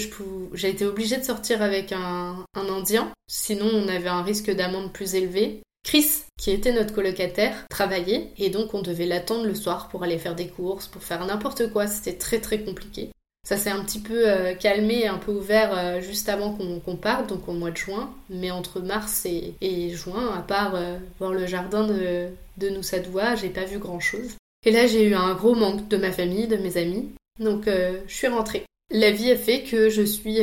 j'ai 0.55 0.70
été 0.70 0.87
obligée 0.87 1.19
de 1.19 1.25
sortir 1.25 1.61
avec 1.62 1.93
un, 1.93 2.44
un 2.55 2.69
Indien, 2.69 3.12
sinon 3.28 3.69
on 3.73 3.88
avait 3.88 4.08
un 4.08 4.23
risque 4.23 4.50
d'amende 4.50 4.93
plus 4.93 5.14
élevé. 5.14 5.62
Chris, 5.85 6.23
qui 6.38 6.52
était 6.52 6.73
notre 6.73 6.94
colocataire, 6.94 7.67
travaillait 7.69 8.32
et 8.38 8.50
donc 8.50 8.73
on 8.73 8.82
devait 8.82 9.05
l'attendre 9.05 9.46
le 9.46 9.55
soir 9.56 9.88
pour 9.88 10.05
aller 10.05 10.17
faire 10.17 10.37
des 10.37 10.46
courses, 10.46 10.87
pour 10.87 11.02
faire 11.02 11.26
n'importe 11.26 11.73
quoi. 11.73 11.88
C'était 11.88 12.17
très 12.17 12.38
très 12.38 12.61
compliqué. 12.61 13.11
Ça 13.44 13.56
s'est 13.56 13.71
un 13.71 13.83
petit 13.83 13.99
peu 13.99 14.29
euh, 14.29 14.55
calmé, 14.55 15.09
un 15.09 15.19
peu 15.19 15.33
ouvert 15.33 15.77
euh, 15.77 16.00
juste 16.00 16.29
avant 16.29 16.53
qu'on 16.55 16.97
parte, 16.97 17.29
donc 17.29 17.49
au 17.49 17.53
mois 17.53 17.73
de 17.73 17.77
juin. 17.77 18.15
Mais 18.31 18.53
entre 18.53 18.81
mars 18.81 19.27
et, 19.27 19.91
juin, 19.91 20.33
à 20.37 20.43
part 20.43 20.77
euh, 20.77 20.97
voir 21.19 21.33
le 21.33 21.47
jardin 21.47 21.85
de, 21.85 22.29
de 22.59 22.69
Noussadoua, 22.69 23.35
j'ai 23.35 23.49
pas 23.49 23.65
vu 23.65 23.79
grand 23.79 23.99
chose. 23.99 24.37
Et 24.65 24.71
là, 24.71 24.87
j'ai 24.87 25.09
eu 25.09 25.15
un 25.15 25.35
gros 25.35 25.56
manque 25.56 25.89
de 25.89 25.97
ma 25.97 26.12
famille, 26.12 26.47
de 26.47 26.56
mes 26.56 26.77
amis. 26.77 27.11
Donc, 27.41 27.65
je 27.67 28.15
suis 28.15 28.29
rentrée. 28.29 28.65
La 28.93 29.11
vie 29.11 29.33
a 29.33 29.37
fait 29.37 29.65
que 29.65 29.88
je 29.88 30.03
suis 30.03 30.38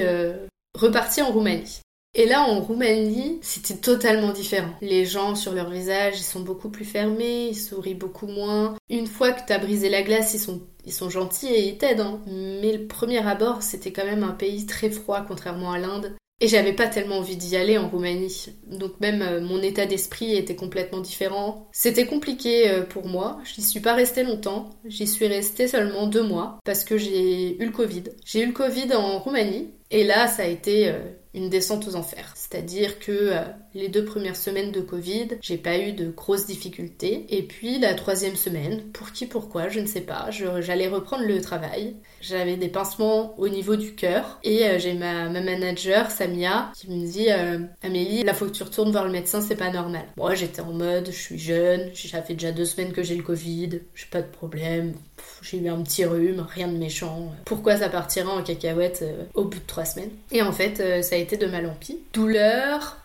repartie 0.78 1.22
en 1.22 1.32
Roumanie. 1.32 1.80
Et 2.16 2.26
là, 2.26 2.42
en 2.42 2.60
Roumanie, 2.60 3.38
c'était 3.42 3.76
totalement 3.76 4.32
différent. 4.32 4.74
Les 4.82 5.06
gens, 5.06 5.36
sur 5.36 5.54
leur 5.54 5.70
visage, 5.70 6.20
ils 6.20 6.24
sont 6.24 6.40
beaucoup 6.40 6.70
plus 6.70 6.86
fermés, 6.86 7.50
ils 7.50 7.56
sourient 7.56 7.94
beaucoup 7.94 8.28
moins. 8.28 8.76
Une 8.90 9.08
fois 9.08 9.32
que 9.32 9.42
t'as 9.48 9.60
brisé 9.60 9.90
la 9.90 10.02
glace, 10.02 10.34
ils 10.34 10.40
sont, 10.40 10.62
ils 10.86 10.94
sont 10.94 11.10
gentils 11.10 11.54
et 11.54 11.68
ils 11.68 11.78
t'aident. 11.78 12.02
Hein. 12.02 12.22
Mais 12.28 12.76
le 12.76 12.88
premier 12.88 13.26
abord, 13.28 13.62
c'était 13.62 13.92
quand 13.92 14.06
même 14.06 14.24
un 14.24 14.32
pays 14.32 14.66
très 14.66 14.90
froid, 14.90 15.24
contrairement 15.28 15.72
à 15.72 15.78
l'Inde. 15.78 16.16
Et 16.42 16.48
j'avais 16.48 16.74
pas 16.74 16.88
tellement 16.88 17.18
envie 17.18 17.36
d'y 17.36 17.58
aller 17.58 17.78
en 17.78 17.90
Roumanie. 17.90 18.48
Donc 18.66 19.00
même 19.02 19.22
euh, 19.22 19.42
mon 19.42 19.62
état 19.62 19.86
d'esprit 19.86 20.36
était 20.36 20.56
complètement 20.56 21.02
différent. 21.02 21.68
C'était 21.74 22.06
compliqué 22.06 22.70
euh, 22.70 22.84
pour 22.84 23.08
moi. 23.08 23.40
J'y 23.44 23.62
suis 23.62 23.82
pas 23.82 23.94
restée 23.94 24.24
longtemps. 24.24 24.70
J'y 24.86 25.06
suis 25.06 25.28
restée 25.28 25.68
seulement 25.68 26.08
deux 26.08 26.24
mois 26.24 26.58
parce 26.64 26.86
que 26.86 26.98
j'ai 26.98 27.62
eu 27.62 27.66
le 27.66 27.72
Covid. 27.72 28.04
J'ai 28.26 28.44
eu 28.44 28.48
le 28.48 28.54
Covid 28.54 28.94
en 28.94 29.20
Roumanie. 29.20 29.74
Et 29.92 30.06
là, 30.06 30.28
ça 30.28 30.44
a 30.44 30.48
été 30.48 30.88
euh, 30.88 31.00
une 31.34 31.50
descente 31.50 31.88
aux 31.88 31.96
enfers. 31.96 32.34
C'est-à-dire 32.36 33.00
que 33.00 33.12
euh, 33.12 33.44
les 33.74 33.88
deux 33.88 34.04
premières 34.04 34.36
semaines 34.36 34.72
de 34.72 34.82
Covid, 34.82 35.28
j'ai 35.42 35.58
pas 35.58 35.78
eu 35.78 35.94
de 35.94 36.10
grosses 36.10 36.48
difficultés. 36.48 37.26
Et 37.30 37.44
puis 37.44 37.80
la 37.80 37.94
troisième 37.94 38.36
semaine, 38.36 38.84
pour 38.92 39.12
qui, 39.12 39.26
pourquoi, 39.26 39.70
je 39.70 39.80
ne 39.80 39.86
sais 39.86 40.02
pas, 40.02 40.30
j'allais 40.32 40.88
reprendre 40.88 41.24
le 41.26 41.40
travail. 41.42 41.96
J'avais 42.22 42.58
des 42.58 42.68
pincements 42.68 43.40
au 43.40 43.48
niveau 43.48 43.76
du 43.76 43.94
cœur. 43.94 44.40
Et 44.44 44.66
euh, 44.66 44.80
j'ai 44.80 44.94
ma, 44.94 45.30
ma, 45.30 45.42
manager, 45.42 46.10
Samia, 46.10 46.72
qui 46.76 46.90
me 46.90 47.06
dit 47.06 47.30
euh, 47.30 47.60
Amélie, 47.84 48.24
là 48.24 48.34
faut 48.34 48.46
que 48.46 48.52
tu 48.52 48.64
retournes 48.64 48.92
voir 48.92 49.06
le 49.06 49.12
médecin, 49.12 49.42
c'est 49.42 49.56
pas 49.56 49.72
normal. 49.72 50.06
Moi 50.18 50.34
j'étais 50.36 50.62
en 50.62 50.74
mode, 50.74 51.08
je 51.08 51.20
suis 51.20 51.40
jeune, 51.40 51.92
ça 51.94 52.22
fait 52.22 52.34
déjà 52.34 52.52
deux 52.52 52.66
semaines 52.66 52.92
que 52.92 53.04
j'ai 53.04 53.16
le 53.16 53.24
Covid, 53.24 53.82
j'ai 53.94 54.06
pas 54.10 54.22
de 54.22 54.28
problème, 54.28 54.94
j'ai 55.42 55.58
eu 55.58 55.70
un 55.70 55.82
petit 55.82 56.06
rhume, 56.06 56.46
rien 56.50 56.68
de 56.68 56.78
méchant. 56.78 57.32
Pourquoi 57.46 57.78
ça 57.78 57.90
partira 57.90 58.32
en 58.32 58.44
cacahuète 58.44 59.04
au 59.34 59.46
bout 59.46 59.60
de 59.60 59.66
trois 59.68 59.86
semaines 59.86 60.12
Et 60.32 60.42
en 60.42 60.52
fait, 60.52 61.04
ça 61.04 61.16
a 61.16 61.18
été 61.18 61.38
de 61.38 61.48
mal 61.48 61.66
en 61.66 61.74
pis. 61.74 62.00
Douleur, 62.14 62.98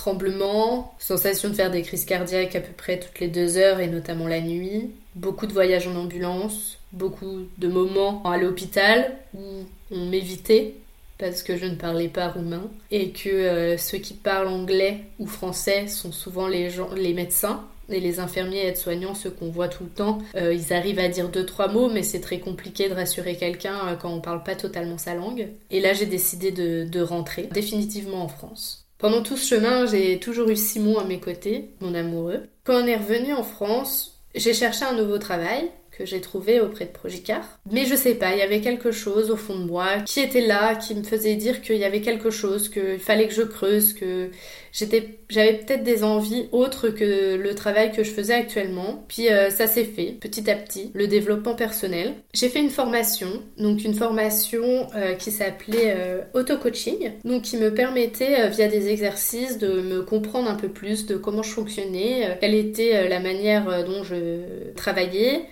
tremblement, 0.00 0.94
sensation 0.98 1.50
de 1.50 1.54
faire 1.54 1.70
des 1.70 1.82
crises 1.82 2.06
cardiaques 2.06 2.56
à 2.56 2.60
peu 2.60 2.72
près 2.72 2.98
toutes 2.98 3.20
les 3.20 3.28
deux 3.28 3.58
heures 3.58 3.80
et 3.80 3.86
notamment 3.86 4.28
la 4.28 4.40
nuit, 4.40 4.90
beaucoup 5.14 5.46
de 5.46 5.52
voyages 5.52 5.86
en 5.86 5.94
ambulance, 5.94 6.78
beaucoup 6.92 7.46
de 7.58 7.68
moments 7.68 8.22
à 8.24 8.38
l'hôpital 8.38 9.12
où 9.34 9.64
on 9.90 10.06
m'évitait 10.06 10.74
parce 11.18 11.42
que 11.42 11.58
je 11.58 11.66
ne 11.66 11.74
parlais 11.74 12.08
pas 12.08 12.28
roumain 12.28 12.70
et 12.90 13.10
que 13.10 13.28
euh, 13.28 13.76
ceux 13.76 13.98
qui 13.98 14.14
parlent 14.14 14.48
anglais 14.48 15.02
ou 15.18 15.26
français 15.26 15.86
sont 15.86 16.12
souvent 16.12 16.48
les, 16.48 16.70
gens, 16.70 16.94
les 16.94 17.12
médecins 17.12 17.62
Et 17.90 18.00
les 18.00 18.20
infirmiers 18.20 18.58
et 18.58 18.66
aides-soignants, 18.68 19.14
ceux 19.14 19.30
qu'on 19.30 19.50
voit 19.50 19.68
tout 19.68 19.84
le 19.84 19.90
temps, 19.90 20.18
euh, 20.36 20.54
ils 20.54 20.72
arrivent 20.72 20.98
à 20.98 21.08
dire 21.08 21.28
deux, 21.28 21.44
trois 21.44 21.68
mots, 21.68 21.90
mais 21.90 22.02
c'est 22.02 22.20
très 22.20 22.38
compliqué 22.38 22.88
de 22.88 22.94
rassurer 22.94 23.36
quelqu'un 23.36 23.76
euh, 23.88 23.96
quand 23.96 24.12
on 24.12 24.20
parle 24.20 24.42
pas 24.42 24.54
totalement 24.54 24.98
sa 24.98 25.14
langue. 25.14 25.48
Et 25.70 25.80
là, 25.80 25.92
j'ai 25.92 26.06
décidé 26.06 26.50
de, 26.50 26.84
de 26.84 27.00
rentrer 27.00 27.48
définitivement 27.52 28.22
en 28.22 28.28
France. 28.28 28.86
Pendant 28.98 29.22
tout 29.22 29.36
ce 29.36 29.54
chemin, 29.54 29.86
j'ai 29.86 30.18
toujours 30.18 30.48
eu 30.50 30.56
Simon 30.56 30.98
à 30.98 31.04
mes 31.04 31.20
côtés, 31.20 31.70
mon 31.80 31.94
amoureux. 31.94 32.42
Quand 32.64 32.82
on 32.82 32.86
est 32.86 32.96
revenu 32.96 33.32
en 33.32 33.42
France, 33.42 34.20
j'ai 34.34 34.52
cherché 34.52 34.84
un 34.84 34.92
nouveau 34.92 35.18
travail 35.18 35.70
que 36.00 36.06
j'ai 36.06 36.22
trouvé 36.22 36.60
auprès 36.60 36.86
de 36.86 36.90
Progicar. 36.90 37.60
Mais 37.70 37.84
je 37.84 37.94
sais 37.94 38.14
pas, 38.14 38.32
il 38.32 38.38
y 38.38 38.42
avait 38.42 38.62
quelque 38.62 38.90
chose 38.90 39.30
au 39.30 39.36
fond 39.36 39.58
de 39.58 39.64
moi 39.64 39.86
qui 40.06 40.20
était 40.20 40.40
là, 40.40 40.74
qui 40.74 40.94
me 40.94 41.02
faisait 41.02 41.34
dire 41.34 41.60
qu'il 41.60 41.76
y 41.76 41.84
avait 41.84 42.00
quelque 42.00 42.30
chose, 42.30 42.70
qu'il 42.70 42.98
fallait 42.98 43.28
que 43.28 43.34
je 43.34 43.42
creuse, 43.42 43.92
que 43.92 44.30
j'avais 44.72 45.52
peut-être 45.52 45.82
des 45.82 46.02
envies 46.02 46.46
autres 46.52 46.88
que 46.88 47.36
le 47.36 47.54
travail 47.54 47.92
que 47.92 48.02
je 48.02 48.10
faisais 48.10 48.32
actuellement. 48.32 49.04
Puis 49.08 49.28
euh, 49.28 49.50
ça 49.50 49.66
s'est 49.66 49.84
fait 49.84 50.16
petit 50.18 50.50
à 50.50 50.54
petit, 50.54 50.90
le 50.94 51.06
développement 51.06 51.54
personnel. 51.54 52.14
J'ai 52.32 52.48
fait 52.48 52.60
une 52.60 52.70
formation, 52.70 53.28
donc 53.58 53.84
une 53.84 53.94
formation 53.94 54.88
euh, 54.96 55.14
qui 55.14 55.30
s'appelait 55.30 55.94
euh, 55.96 56.22
auto-coaching, 56.32 57.12
donc 57.24 57.42
qui 57.42 57.58
me 57.58 57.74
permettait 57.74 58.48
via 58.48 58.68
des 58.68 58.88
exercices 58.88 59.58
de 59.58 59.82
me 59.82 60.02
comprendre 60.02 60.48
un 60.48 60.54
peu 60.54 60.68
plus 60.68 61.04
de 61.04 61.16
comment 61.16 61.42
je 61.42 61.50
fonctionnais, 61.50 62.38
quelle 62.40 62.54
était 62.54 63.06
la 63.06 63.20
manière 63.20 63.84
dont 63.84 64.02
je 64.02 64.72
travaillais, 64.76 65.42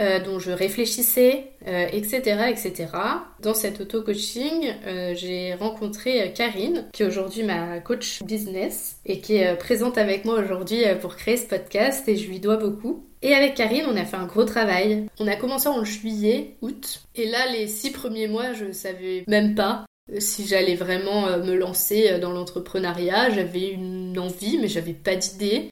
euh, 0.00 0.18
dont 0.18 0.38
je 0.38 0.50
réfléchissais, 0.50 1.52
etc., 1.66 2.22
euh, 2.26 2.46
etc. 2.46 2.86
Dans 3.42 3.52
cet 3.52 3.82
auto-coaching, 3.82 4.72
euh, 4.86 5.14
j'ai 5.14 5.52
rencontré 5.54 6.32
Karine, 6.34 6.86
qui 6.92 7.02
est 7.02 7.06
aujourd'hui 7.06 7.42
ma 7.42 7.80
coach 7.80 8.22
business 8.22 8.96
et 9.04 9.20
qui 9.20 9.36
est 9.36 9.56
présente 9.58 9.98
avec 9.98 10.24
moi 10.24 10.40
aujourd'hui 10.40 10.84
pour 11.02 11.16
créer 11.16 11.36
ce 11.36 11.46
podcast 11.46 12.08
et 12.08 12.16
je 12.16 12.28
lui 12.28 12.40
dois 12.40 12.56
beaucoup. 12.56 13.04
Et 13.20 13.34
avec 13.34 13.54
Karine, 13.54 13.84
on 13.90 13.96
a 13.96 14.06
fait 14.06 14.16
un 14.16 14.24
gros 14.24 14.44
travail. 14.44 15.06
On 15.18 15.26
a 15.26 15.36
commencé 15.36 15.68
en 15.68 15.84
juillet, 15.84 16.56
août. 16.62 17.02
Et 17.14 17.26
là, 17.26 17.52
les 17.52 17.68
six 17.68 17.90
premiers 17.90 18.28
mois, 18.28 18.54
je 18.54 18.72
savais 18.72 19.24
même 19.28 19.54
pas 19.54 19.84
si 20.18 20.46
j'allais 20.46 20.76
vraiment 20.76 21.26
me 21.36 21.54
lancer 21.54 22.18
dans 22.20 22.32
l'entrepreneuriat. 22.32 23.28
J'avais 23.30 23.68
une 23.68 24.18
envie, 24.18 24.56
mais 24.56 24.68
j'avais 24.68 24.94
pas 24.94 25.14
d'idée 25.14 25.70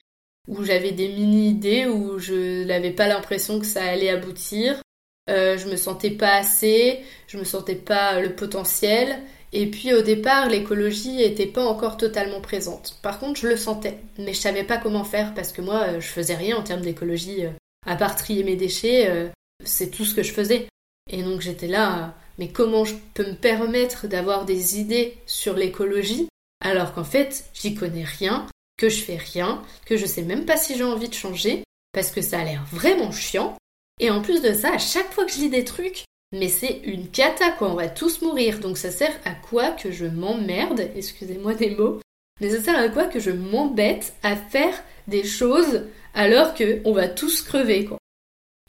où 0.49 0.65
j'avais 0.65 0.93
des 0.93 1.09
mini-idées, 1.09 1.87
où 1.87 2.19
je 2.19 2.65
n'avais 2.65 2.91
pas 2.91 3.07
l'impression 3.07 3.61
que 3.61 3.67
ça 3.67 3.85
allait 3.85 4.11
aboutir. 4.11 4.83
Euh, 5.31 5.59
je 5.59 5.69
me 5.69 5.77
sentais 5.77 6.11
pas 6.11 6.37
assez, 6.37 7.01
je 7.27 7.39
me 7.39 7.45
sentais 7.45 7.75
pas 7.77 8.21
le 8.21 8.35
potentiel. 8.35 9.21
Et 9.53 9.67
puis 9.67 9.95
au 9.95 10.03
départ, 10.03 10.49
l'écologie 10.49 11.23
était 11.23 11.47
pas 11.47 11.65
encore 11.65 11.97
totalement 11.97 12.41
présente. 12.41 12.99
Par 13.03 13.19
contre, 13.19 13.41
je 13.41 13.49
le 13.49 13.57
sentais, 13.57 13.99
mais 14.19 14.35
je 14.35 14.41
savais 14.41 14.65
pas 14.65 14.77
comment 14.77 15.05
faire 15.05 15.35
parce 15.35 15.53
que 15.53 15.63
moi, 15.63 15.85
euh, 15.89 16.01
je 16.01 16.09
faisais 16.09 16.35
rien 16.35 16.57
en 16.57 16.63
termes 16.63 16.83
d'écologie. 16.83 17.47
Euh, 17.47 17.51
à 17.87 17.97
part 17.97 18.17
trier 18.17 18.45
mes 18.45 18.57
déchets, 18.57 19.09
euh, 19.09 19.29
c'est 19.65 19.91
tout 19.91 20.05
ce 20.05 20.15
que 20.15 20.23
je 20.23 20.33
faisais. 20.33 20.67
Et 21.11 21.23
donc 21.23 21.41
j'étais 21.41 21.69
là, 21.69 22.15
mais 22.39 22.49
comment 22.49 22.85
je 22.85 22.95
peux 23.15 23.27
me 23.27 23.35
permettre 23.35 24.07
d'avoir 24.07 24.45
des 24.45 24.79
idées 24.79 25.17
sur 25.27 25.55
l'écologie 25.55 26.29
alors 26.61 26.93
qu'en 26.93 27.05
fait, 27.05 27.45
j'y 27.55 27.75
connais 27.75 28.05
rien, 28.05 28.47
que 28.79 28.89
je 28.89 29.03
fais 29.03 29.17
rien, 29.17 29.63
que 29.85 29.99
je 29.99 30.07
sais 30.07 30.23
même 30.23 30.47
pas 30.47 30.57
si 30.57 30.77
j'ai 30.77 30.85
envie 30.85 31.09
de 31.09 31.15
changer, 31.15 31.65
parce 31.93 32.11
que 32.11 32.23
ça 32.23 32.41
a 32.41 32.45
l'air 32.45 32.65
vraiment 32.73 33.13
chiant. 33.13 33.57
Et 34.01 34.11
en 34.11 34.23
plus 34.23 34.41
de 34.41 34.55
ça, 34.55 34.75
à 34.75 34.79
chaque 34.79 35.13
fois 35.13 35.27
que 35.27 35.33
je 35.33 35.41
lis 35.41 35.51
des 35.51 35.65
trucs, 35.65 36.05
mais 36.33 36.49
c'est 36.49 36.81
une 36.85 37.09
cata 37.09 37.51
quoi, 37.53 37.71
on 37.71 37.75
va 37.75 37.89
tous 37.89 38.23
mourir. 38.23 38.61
Donc 38.61 38.79
ça 38.79 38.91
sert 38.91 39.15
à 39.25 39.33
quoi 39.33 39.73
que 39.73 39.91
je 39.91 40.07
m'emmerde, 40.07 40.89
excusez-moi 40.97 41.55
des 41.55 41.71
mots, 41.71 42.01
mais 42.41 42.51
ça 42.51 42.63
sert 42.63 42.79
à 42.79 42.89
quoi 42.89 43.07
que 43.07 43.21
je 43.21 43.31
m'embête 43.31 44.15
à 44.23 44.37
faire 44.37 44.83
des 45.09 45.25
choses 45.25 45.87
alors 46.15 46.55
que 46.55 46.81
on 46.85 46.93
va 46.93 47.09
tous 47.09 47.43
crever 47.43 47.85
quoi. 47.85 47.99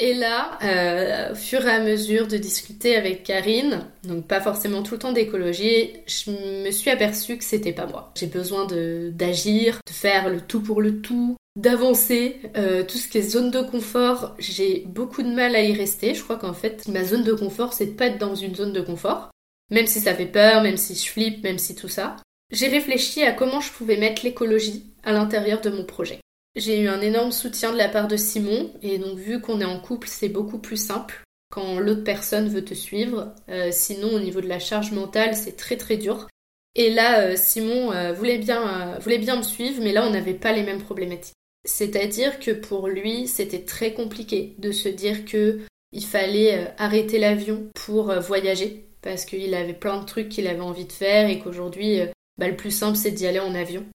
Et 0.02 0.14
là, 0.14 0.58
euh, 0.64 1.34
au 1.34 1.36
fur 1.36 1.66
et 1.66 1.72
à 1.72 1.82
mesure 1.82 2.28
de 2.28 2.38
discuter 2.38 2.96
avec 2.96 3.24
Karine, 3.24 3.86
donc 4.04 4.28
pas 4.28 4.40
forcément 4.40 4.82
tout 4.82 4.94
le 4.94 5.00
temps 5.00 5.12
d'écologie, 5.12 5.92
je 6.08 6.32
me 6.64 6.72
suis 6.72 6.90
aperçue 6.90 7.38
que 7.38 7.44
c'était 7.44 7.74
pas 7.74 7.86
moi. 7.86 8.14
J'ai 8.16 8.28
besoin 8.28 8.66
de 8.66 9.12
d'agir, 9.14 9.80
de 9.86 9.92
faire 9.92 10.30
le 10.30 10.40
tout 10.40 10.62
pour 10.62 10.82
le 10.82 11.02
tout, 11.02 11.36
d'avancer. 11.58 12.38
Euh, 12.56 12.84
tout 12.84 12.98
ce 12.98 13.10
qui 13.10 13.18
est 13.18 13.22
zone 13.24 13.52
de 13.52 13.62
confort, 13.62 14.36
j'ai 14.40 14.86
beaucoup 14.88 15.22
de 15.22 15.34
mal 15.34 15.54
à 15.54 15.64
y 15.64 15.74
rester. 15.74 16.14
Je 16.14 16.24
crois 16.24 16.38
qu'en 16.38 16.54
fait, 16.54 16.88
ma 16.88 17.04
zone 17.04 17.26
de 17.26 17.34
confort, 17.34 17.74
c'est 17.74 17.88
de 17.88 17.92
pas 17.92 18.06
être 18.06 18.20
dans 18.20 18.36
une 18.36 18.56
zone 18.56 18.72
de 18.72 18.82
confort. 18.82 19.32
Même 19.70 19.86
si 19.86 20.00
ça 20.00 20.16
fait 20.16 20.26
peur, 20.26 20.64
même 20.64 20.78
si 20.78 20.96
je 20.96 21.12
flippe, 21.12 21.44
même 21.44 21.60
si 21.60 21.76
tout 21.76 21.90
ça. 21.90 22.16
J'ai 22.52 22.68
réfléchi 22.68 23.22
à 23.24 23.34
comment 23.34 23.60
je 23.60 23.72
pouvais 23.74 23.98
mettre 23.98 24.24
l'écologie 24.24 24.86
à 25.04 25.12
l'intérieur 25.12 25.60
de 25.60 25.70
mon 25.70 25.84
projet. 25.84 26.20
J'ai 26.60 26.82
eu 26.82 26.90
un 26.90 27.00
énorme 27.00 27.32
soutien 27.32 27.72
de 27.72 27.78
la 27.78 27.88
part 27.88 28.10
de 28.10 28.18
Simon, 28.18 28.70
et 28.82 28.98
donc 28.98 29.18
vu 29.18 29.40
qu'on 29.40 29.62
est 29.62 29.66
en 29.66 29.80
couple, 29.80 30.10
c'est 30.10 30.28
beaucoup 30.28 30.58
plus 30.58 30.76
simple 30.76 31.22
quand 31.50 31.80
l'autre 31.80 32.04
personne 32.04 32.50
veut 32.50 32.66
te 32.66 32.74
suivre. 32.74 33.34
Euh, 33.48 33.70
sinon, 33.72 34.10
au 34.10 34.20
niveau 34.20 34.42
de 34.42 34.48
la 34.50 34.60
charge 34.60 34.92
mentale, 34.92 35.36
c'est 35.36 35.56
très 35.56 35.78
très 35.78 35.96
dur. 35.96 36.28
Et 36.76 36.90
là, 36.90 37.22
euh, 37.22 37.36
Simon 37.38 37.94
euh, 37.94 38.12
voulait, 38.12 38.40
bien, 38.40 39.00
voulait 39.00 39.20
bien 39.20 39.38
me 39.38 39.42
suivre, 39.42 39.82
mais 39.82 39.94
là, 39.94 40.06
on 40.06 40.10
n'avait 40.10 40.34
pas 40.34 40.52
les 40.52 40.64
mêmes 40.64 40.84
problématiques. 40.84 41.34
C'est-à-dire 41.66 42.40
que 42.40 42.52
pour 42.52 42.90
lui, 42.90 43.26
c'était 43.30 43.64
très 43.64 43.94
compliqué 43.94 44.56
de 44.58 44.74
se 44.74 44.90
dire 44.90 45.24
que 45.24 45.62
il 45.94 46.04
fallait 46.04 46.74
arrêter 46.78 47.20
l'avion 47.20 47.70
pour 47.74 48.14
voyager, 48.20 48.90
parce 49.02 49.24
qu'il 49.24 49.56
avait 49.56 49.74
plein 49.74 50.02
de 50.02 50.06
trucs 50.06 50.28
qu'il 50.28 50.48
avait 50.48 50.60
envie 50.60 50.86
de 50.86 50.92
faire 50.92 51.30
et 51.30 51.40
qu'aujourd'hui, 51.40 52.02
bah, 52.38 52.50
le 52.50 52.58
plus 52.58 52.72
simple, 52.72 52.98
c'est 52.98 53.12
d'y 53.12 53.28
aller 53.28 53.40
en 53.40 53.56
avion. 53.56 53.86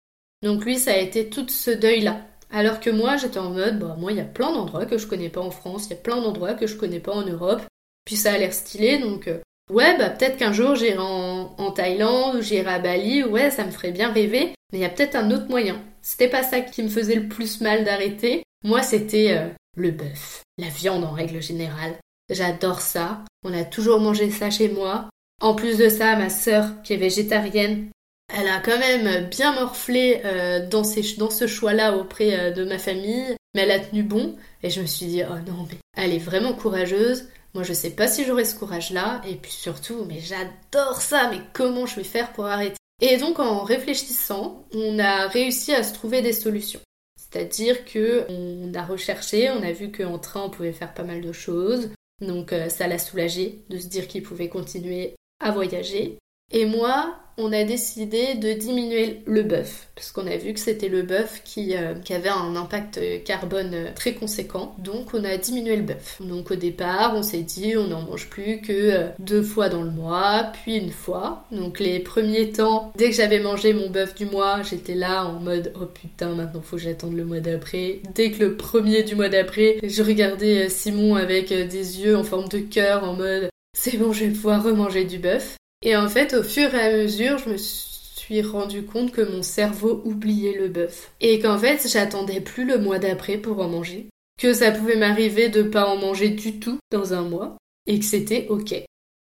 Donc 0.42 0.64
lui, 0.64 0.78
ça 0.78 0.92
a 0.92 0.98
été 0.98 1.28
tout 1.28 1.46
ce 1.48 1.70
deuil-là 1.70 2.26
alors 2.50 2.80
que 2.80 2.90
moi, 2.90 3.16
j'étais 3.16 3.38
en 3.38 3.50
mode, 3.50 3.78
bah, 3.78 3.96
moi, 3.98 4.12
il 4.12 4.18
y 4.18 4.20
a 4.20 4.24
plein 4.24 4.52
d'endroits 4.52 4.86
que 4.86 4.98
je 4.98 5.06
connais 5.06 5.28
pas 5.28 5.40
en 5.40 5.50
France, 5.50 5.86
il 5.86 5.90
y 5.90 5.94
a 5.94 5.96
plein 5.96 6.20
d'endroits 6.20 6.54
que 6.54 6.66
je 6.66 6.76
connais 6.76 7.00
pas 7.00 7.12
en 7.12 7.26
Europe, 7.26 7.62
puis 8.04 8.16
ça 8.16 8.32
a 8.32 8.38
l'air 8.38 8.52
stylé, 8.52 8.98
donc 8.98 9.28
euh, 9.28 9.38
ouais, 9.70 9.96
bah 9.98 10.10
peut-être 10.10 10.36
qu'un 10.36 10.52
jour 10.52 10.74
j'irai 10.74 10.98
en, 10.98 11.70
Thaïlande 11.72 12.36
ou 12.36 12.42
j'irai 12.42 12.74
à 12.74 12.78
Bali, 12.78 13.24
ouais, 13.24 13.50
ça 13.50 13.64
me 13.64 13.70
ferait 13.70 13.92
bien 13.92 14.12
rêver, 14.12 14.54
mais 14.72 14.78
il 14.78 14.82
y 14.82 14.84
a 14.84 14.90
peut-être 14.90 15.16
un 15.16 15.30
autre 15.30 15.48
moyen. 15.48 15.80
C'était 16.02 16.28
pas 16.28 16.42
ça 16.42 16.60
qui 16.60 16.82
me 16.82 16.88
faisait 16.88 17.14
le 17.16 17.28
plus 17.28 17.60
mal 17.60 17.84
d'arrêter. 17.84 18.42
Moi, 18.62 18.82
c'était 18.82 19.36
euh, 19.36 19.48
le 19.76 19.90
bœuf, 19.90 20.42
la 20.58 20.68
viande 20.68 21.04
en 21.04 21.12
règle 21.12 21.40
générale. 21.42 21.94
J'adore 22.30 22.80
ça. 22.80 23.24
On 23.42 23.52
a 23.52 23.64
toujours 23.64 24.00
mangé 24.00 24.30
ça 24.30 24.50
chez 24.50 24.68
moi. 24.68 25.08
En 25.40 25.54
plus 25.54 25.78
de 25.78 25.88
ça, 25.88 26.16
ma 26.16 26.30
sœur, 26.30 26.82
qui 26.82 26.92
est 26.92 26.98
végétarienne, 26.98 27.88
elle 28.36 28.48
a 28.48 28.60
quand 28.60 28.78
même 28.78 29.26
bien 29.28 29.54
morflé 29.54 30.20
euh, 30.24 30.66
dans, 30.66 30.84
ce 30.84 31.46
choix-là 31.46 31.96
auprès 31.96 32.38
euh, 32.38 32.50
de 32.50 32.64
ma 32.64 32.78
famille, 32.78 33.36
mais 33.54 33.62
elle 33.62 33.70
a 33.70 33.80
tenu 33.80 34.02
bon. 34.02 34.36
Et 34.62 34.70
je 34.70 34.80
me 34.80 34.86
suis 34.86 35.06
dit, 35.06 35.22
oh 35.22 35.38
non, 35.46 35.66
mais 35.68 35.76
elle 35.96 36.12
est 36.12 36.18
vraiment 36.18 36.52
courageuse. 36.52 37.28
Moi, 37.54 37.62
je 37.62 37.72
sais 37.72 37.90
pas 37.90 38.08
si 38.08 38.24
j'aurai 38.24 38.44
ce 38.44 38.58
courage-là. 38.58 39.22
Et 39.28 39.36
puis 39.36 39.52
surtout, 39.52 40.04
mais 40.06 40.18
j'adore 40.18 41.00
ça. 41.00 41.30
Mais 41.30 41.40
comment 41.52 41.86
je 41.86 41.96
vais 41.96 42.04
faire 42.04 42.32
pour 42.32 42.46
arrêter? 42.46 42.76
Et 43.00 43.16
donc, 43.16 43.38
en 43.38 43.62
réfléchissant, 43.62 44.66
on 44.72 44.98
a 44.98 45.28
réussi 45.28 45.72
à 45.72 45.82
se 45.82 45.94
trouver 45.94 46.20
des 46.20 46.32
solutions. 46.32 46.80
C'est-à-dire 47.16 47.84
que 47.84 48.26
on 48.28 48.72
a 48.74 48.82
recherché, 48.82 49.50
on 49.50 49.62
a 49.62 49.72
vu 49.72 49.92
qu'en 49.92 50.18
train, 50.18 50.42
on 50.42 50.50
pouvait 50.50 50.72
faire 50.72 50.94
pas 50.94 51.02
mal 51.04 51.20
de 51.20 51.32
choses. 51.32 51.90
Donc, 52.20 52.52
euh, 52.52 52.68
ça 52.68 52.86
l'a 52.86 52.98
soulagé 52.98 53.64
de 53.68 53.78
se 53.78 53.86
dire 53.86 54.08
qu'il 54.08 54.22
pouvait 54.22 54.48
continuer 54.48 55.14
à 55.40 55.50
voyager. 55.50 56.18
Et 56.52 56.66
moi, 56.66 57.16
on 57.38 57.52
a 57.52 57.64
décidé 57.64 58.34
de 58.34 58.52
diminuer 58.52 59.22
le 59.26 59.42
bœuf, 59.42 59.88
parce 59.94 60.12
qu'on 60.12 60.26
a 60.26 60.36
vu 60.36 60.54
que 60.54 60.60
c'était 60.60 60.88
le 60.88 61.02
bœuf 61.02 61.42
qui, 61.44 61.76
euh, 61.76 61.94
avait 62.10 62.28
un 62.28 62.54
impact 62.54 63.00
carbone 63.24 63.92
très 63.94 64.14
conséquent, 64.14 64.74
donc 64.78 65.14
on 65.14 65.24
a 65.24 65.36
diminué 65.36 65.76
le 65.76 65.82
bœuf. 65.82 66.18
Donc 66.20 66.50
au 66.50 66.54
départ, 66.54 67.14
on 67.16 67.22
s'est 67.22 67.42
dit 67.42 67.76
on 67.76 67.88
n'en 67.88 68.02
mange 68.02 68.28
plus 68.28 68.60
que 68.60 68.72
euh, 68.72 69.08
deux 69.18 69.42
fois 69.42 69.68
dans 69.68 69.82
le 69.82 69.90
mois, 69.90 70.52
puis 70.52 70.76
une 70.76 70.90
fois. 70.90 71.44
Donc 71.50 71.80
les 71.80 71.98
premiers 72.00 72.50
temps, 72.50 72.92
dès 72.96 73.10
que 73.10 73.16
j'avais 73.16 73.40
mangé 73.40 73.72
mon 73.72 73.90
bœuf 73.90 74.14
du 74.14 74.26
mois, 74.26 74.62
j'étais 74.62 74.94
là 74.94 75.24
en 75.24 75.40
mode 75.40 75.72
oh 75.80 75.86
putain, 75.86 76.34
maintenant 76.34 76.62
faut 76.62 76.76
que 76.76 76.82
le 76.84 77.24
mois 77.24 77.40
d'après. 77.40 78.00
Dès 78.14 78.30
que 78.30 78.44
le 78.44 78.56
premier 78.56 79.02
du 79.02 79.16
mois 79.16 79.28
d'après, 79.28 79.78
je 79.82 80.02
regardais 80.02 80.66
euh, 80.66 80.68
Simon 80.68 81.16
avec 81.16 81.48
des 81.48 82.00
yeux 82.00 82.16
en 82.16 82.24
forme 82.24 82.48
de 82.48 82.58
cœur 82.58 83.04
en 83.04 83.14
mode 83.14 83.50
c'est 83.76 83.98
bon, 83.98 84.12
je 84.12 84.24
vais 84.24 84.30
pouvoir 84.30 84.62
remanger 84.62 85.04
du 85.04 85.18
bœuf. 85.18 85.56
Et 85.84 85.96
en 85.96 86.08
fait, 86.08 86.32
au 86.32 86.42
fur 86.42 86.74
et 86.74 86.80
à 86.80 86.96
mesure, 86.96 87.38
je 87.38 87.50
me 87.50 87.56
suis 87.58 88.40
rendu 88.40 88.84
compte 88.84 89.12
que 89.12 89.20
mon 89.20 89.42
cerveau 89.42 90.00
oubliait 90.06 90.56
le 90.58 90.68
bœuf. 90.68 91.12
Et 91.20 91.38
qu'en 91.38 91.58
fait, 91.58 91.86
j'attendais 91.86 92.40
plus 92.40 92.64
le 92.64 92.78
mois 92.78 92.98
d'après 92.98 93.36
pour 93.36 93.60
en 93.60 93.68
manger. 93.68 94.08
Que 94.40 94.54
ça 94.54 94.72
pouvait 94.72 94.96
m'arriver 94.96 95.50
de 95.50 95.62
pas 95.62 95.86
en 95.86 95.96
manger 95.96 96.30
du 96.30 96.58
tout 96.58 96.78
dans 96.90 97.12
un 97.12 97.22
mois. 97.22 97.58
Et 97.86 97.98
que 97.98 98.04
c'était 98.06 98.46
ok. 98.48 98.74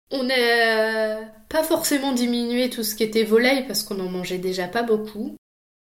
On 0.09 0.23
n'a 0.23 1.17
pas 1.49 1.63
forcément 1.63 2.13
diminué 2.13 2.69
tout 2.69 2.83
ce 2.83 2.95
qui 2.95 3.03
était 3.03 3.23
volaille 3.23 3.67
parce 3.67 3.83
qu'on 3.83 3.99
en 3.99 4.09
mangeait 4.09 4.37
déjà 4.37 4.67
pas 4.67 4.83
beaucoup. 4.83 5.35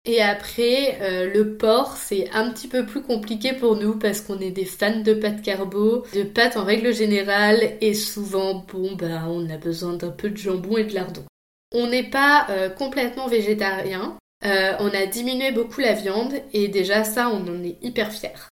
Et 0.07 0.21
après, 0.21 0.99
euh, 1.01 1.33
le 1.33 1.57
porc, 1.57 1.97
c'est 1.97 2.29
un 2.31 2.51
petit 2.51 2.69
peu 2.69 2.85
plus 2.85 3.03
compliqué 3.03 3.55
pour 3.55 3.77
nous 3.77 3.99
parce 3.99 4.21
qu'on 4.21 4.39
est 4.39 4.51
des 4.51 4.67
fans 4.67 5.01
de 5.01 5.15
pâtes 5.15 5.43
carbo, 5.43 6.05
de 6.15 6.25
pâtes 6.25 6.57
en 6.57 6.65
règle 6.65 6.93
générale, 6.93 7.79
et 7.81 7.95
souvent, 7.95 8.65
bon, 8.71 8.95
bah, 8.97 9.25
on 9.29 9.49
a 9.49 9.57
besoin 9.57 9.95
d'un 9.95 10.11
peu 10.11 10.29
de 10.29 10.37
jambon 10.37 10.77
et 10.77 10.85
de 10.85 10.95
lardon. 10.95 11.25
On 11.73 11.87
n'est 11.87 12.11
pas 12.11 12.47
euh, 12.51 12.69
complètement 12.69 13.29
végétarien, 13.29 14.19
Euh, 14.45 14.77
on 14.79 14.89
a 14.89 15.07
diminué 15.07 15.53
beaucoup 15.53 15.81
la 15.81 15.95
viande 15.95 16.35
et 16.53 16.69
déjà 16.69 17.03
ça, 17.05 17.31
on 17.31 17.49
en 17.49 17.65
est 17.65 17.79
hyper 17.83 18.13
fiers. 18.13 18.51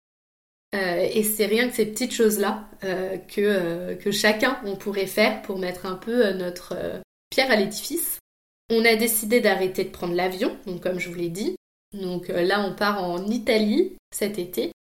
Euh, 0.73 1.07
et 1.13 1.23
c'est 1.23 1.45
rien 1.45 1.69
que 1.69 1.75
ces 1.75 1.85
petites 1.85 2.13
choses-là 2.13 2.67
euh, 2.83 3.17
que, 3.17 3.93
que 3.93 4.11
chacun 4.11 4.59
on 4.65 4.75
pourrait 4.75 5.05
faire 5.05 5.41
pour 5.43 5.59
mettre 5.59 5.85
un 5.85 5.95
peu 5.95 6.31
notre 6.33 6.75
pierre 7.29 7.51
à 7.51 7.55
l'édifice. 7.55 8.17
On 8.69 8.83
a 8.85 8.95
décidé 8.95 9.41
d'arrêter 9.41 9.83
de 9.83 9.89
prendre 9.89 10.15
l'avion, 10.15 10.57
donc 10.65 10.81
comme 10.81 10.99
je 10.99 11.09
vous 11.09 11.15
l'ai 11.15 11.29
dit. 11.29 11.55
Donc 11.93 12.27
là, 12.29 12.65
on 12.67 12.73
part 12.73 13.03
en 13.03 13.25
Italie 13.27 13.95
cet 14.11 14.39
été 14.39 14.71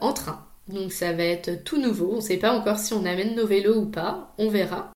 en 0.00 0.12
train. 0.12 0.46
Donc 0.68 0.92
ça 0.92 1.12
va 1.12 1.24
être 1.24 1.64
tout 1.64 1.80
nouveau. 1.80 2.12
On 2.12 2.16
ne 2.16 2.20
sait 2.20 2.36
pas 2.36 2.52
encore 2.52 2.78
si 2.78 2.92
on 2.92 3.04
amène 3.04 3.34
nos 3.34 3.46
vélos 3.46 3.76
ou 3.76 3.86
pas. 3.86 4.34
On 4.38 4.48
verra. 4.48 4.92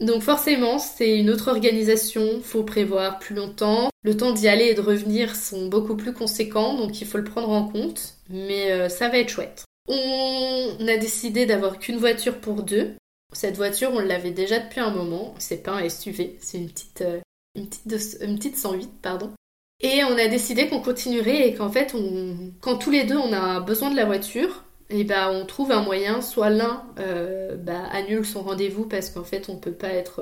Donc 0.00 0.22
forcément, 0.22 0.78
c'est 0.78 1.18
une 1.18 1.28
autre 1.28 1.48
organisation, 1.48 2.40
faut 2.42 2.62
prévoir 2.62 3.18
plus 3.18 3.34
longtemps. 3.34 3.90
Le 4.02 4.16
temps 4.16 4.32
d'y 4.32 4.48
aller 4.48 4.64
et 4.64 4.74
de 4.74 4.80
revenir 4.80 5.36
sont 5.36 5.68
beaucoup 5.68 5.94
plus 5.94 6.14
conséquents, 6.14 6.74
donc 6.74 7.02
il 7.02 7.06
faut 7.06 7.18
le 7.18 7.24
prendre 7.24 7.50
en 7.50 7.68
compte, 7.68 8.14
mais 8.30 8.72
euh, 8.72 8.88
ça 8.88 9.10
va 9.10 9.18
être 9.18 9.28
chouette. 9.28 9.64
On 9.88 10.88
a 10.88 10.96
décidé 10.96 11.44
d'avoir 11.44 11.78
qu'une 11.78 11.98
voiture 11.98 12.40
pour 12.40 12.62
deux. 12.62 12.94
Cette 13.32 13.56
voiture, 13.56 13.90
on 13.92 14.00
l'avait 14.00 14.32
déjà 14.32 14.58
depuis 14.58 14.80
un 14.80 14.90
moment, 14.90 15.34
c'est 15.38 15.62
pas 15.62 15.72
un 15.72 15.88
SUV, 15.88 16.36
c'est 16.40 16.58
une 16.58 16.68
petite, 16.68 17.02
euh, 17.02 17.20
une, 17.54 17.68
petite 17.68 18.18
une 18.20 18.36
petite 18.36 18.56
108, 18.56 18.90
pardon. 19.00 19.30
Et 19.82 20.04
on 20.04 20.18
a 20.18 20.28
décidé 20.28 20.68
qu'on 20.68 20.80
continuerait 20.80 21.48
et 21.48 21.54
qu'en 21.54 21.70
fait, 21.70 21.94
on, 21.94 22.52
quand 22.60 22.76
tous 22.76 22.90
les 22.90 23.04
deux 23.04 23.16
on 23.16 23.32
a 23.32 23.60
besoin 23.60 23.90
de 23.90 23.96
la 23.96 24.04
voiture, 24.04 24.64
et 24.90 25.04
bah 25.04 25.30
on 25.32 25.46
trouve 25.46 25.70
un 25.70 25.82
moyen, 25.82 26.20
soit 26.20 26.50
l'un 26.50 26.82
euh, 26.98 27.56
bah, 27.56 27.84
annule 27.92 28.26
son 28.26 28.42
rendez-vous 28.42 28.84
parce 28.84 29.10
qu'en 29.10 29.24
fait 29.24 29.48
on 29.48 29.56
peut 29.56 29.72
pas 29.72 29.88
être, 29.88 30.20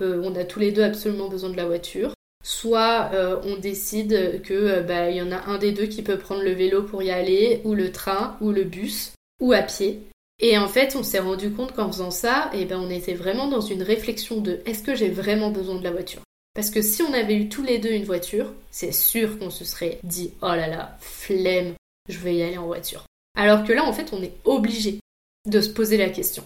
euh, 0.00 0.22
on 0.24 0.34
a 0.34 0.44
tous 0.44 0.58
les 0.58 0.72
deux 0.72 0.82
absolument 0.82 1.28
besoin 1.28 1.50
de 1.50 1.56
la 1.56 1.66
voiture, 1.66 2.14
soit 2.42 3.10
euh, 3.12 3.38
on 3.44 3.56
décide 3.56 4.42
que 4.42 4.80
bah 4.82 5.10
il 5.10 5.16
y 5.16 5.22
en 5.22 5.30
a 5.30 5.44
un 5.46 5.58
des 5.58 5.72
deux 5.72 5.86
qui 5.86 6.02
peut 6.02 6.18
prendre 6.18 6.42
le 6.42 6.52
vélo 6.52 6.82
pour 6.82 7.02
y 7.02 7.10
aller, 7.10 7.60
ou 7.64 7.74
le 7.74 7.92
train, 7.92 8.36
ou 8.40 8.50
le 8.50 8.64
bus, 8.64 9.12
ou 9.40 9.52
à 9.52 9.60
pied. 9.60 10.00
Et 10.40 10.56
en 10.56 10.68
fait 10.68 10.94
on 10.96 11.02
s'est 11.02 11.18
rendu 11.18 11.52
compte 11.52 11.72
qu'en 11.72 11.90
faisant 11.90 12.10
ça, 12.10 12.50
et 12.54 12.64
ben 12.64 12.78
on 12.78 12.90
était 12.90 13.14
vraiment 13.14 13.48
dans 13.48 13.60
une 13.60 13.82
réflexion 13.82 14.40
de 14.40 14.60
est-ce 14.66 14.82
que 14.82 14.94
j'ai 14.94 15.10
vraiment 15.10 15.50
besoin 15.50 15.76
de 15.76 15.84
la 15.84 15.90
voiture? 15.90 16.22
Parce 16.54 16.70
que 16.70 16.82
si 16.82 17.02
on 17.02 17.12
avait 17.12 17.36
eu 17.36 17.48
tous 17.48 17.62
les 17.62 17.78
deux 17.78 17.92
une 17.92 18.04
voiture, 18.04 18.52
c'est 18.70 18.92
sûr 18.92 19.38
qu'on 19.38 19.50
se 19.50 19.64
serait 19.64 20.00
dit 20.02 20.32
oh 20.42 20.48
là 20.48 20.66
là, 20.66 20.96
flemme, 21.00 21.74
je 22.08 22.18
vais 22.18 22.36
y 22.36 22.42
aller 22.42 22.58
en 22.58 22.66
voiture. 22.66 23.04
Alors 23.36 23.64
que 23.64 23.72
là, 23.72 23.84
en 23.84 23.92
fait, 23.92 24.12
on 24.12 24.22
est 24.22 24.34
obligé 24.44 24.98
de 25.46 25.60
se 25.60 25.68
poser 25.68 25.96
la 25.96 26.10
question. 26.10 26.42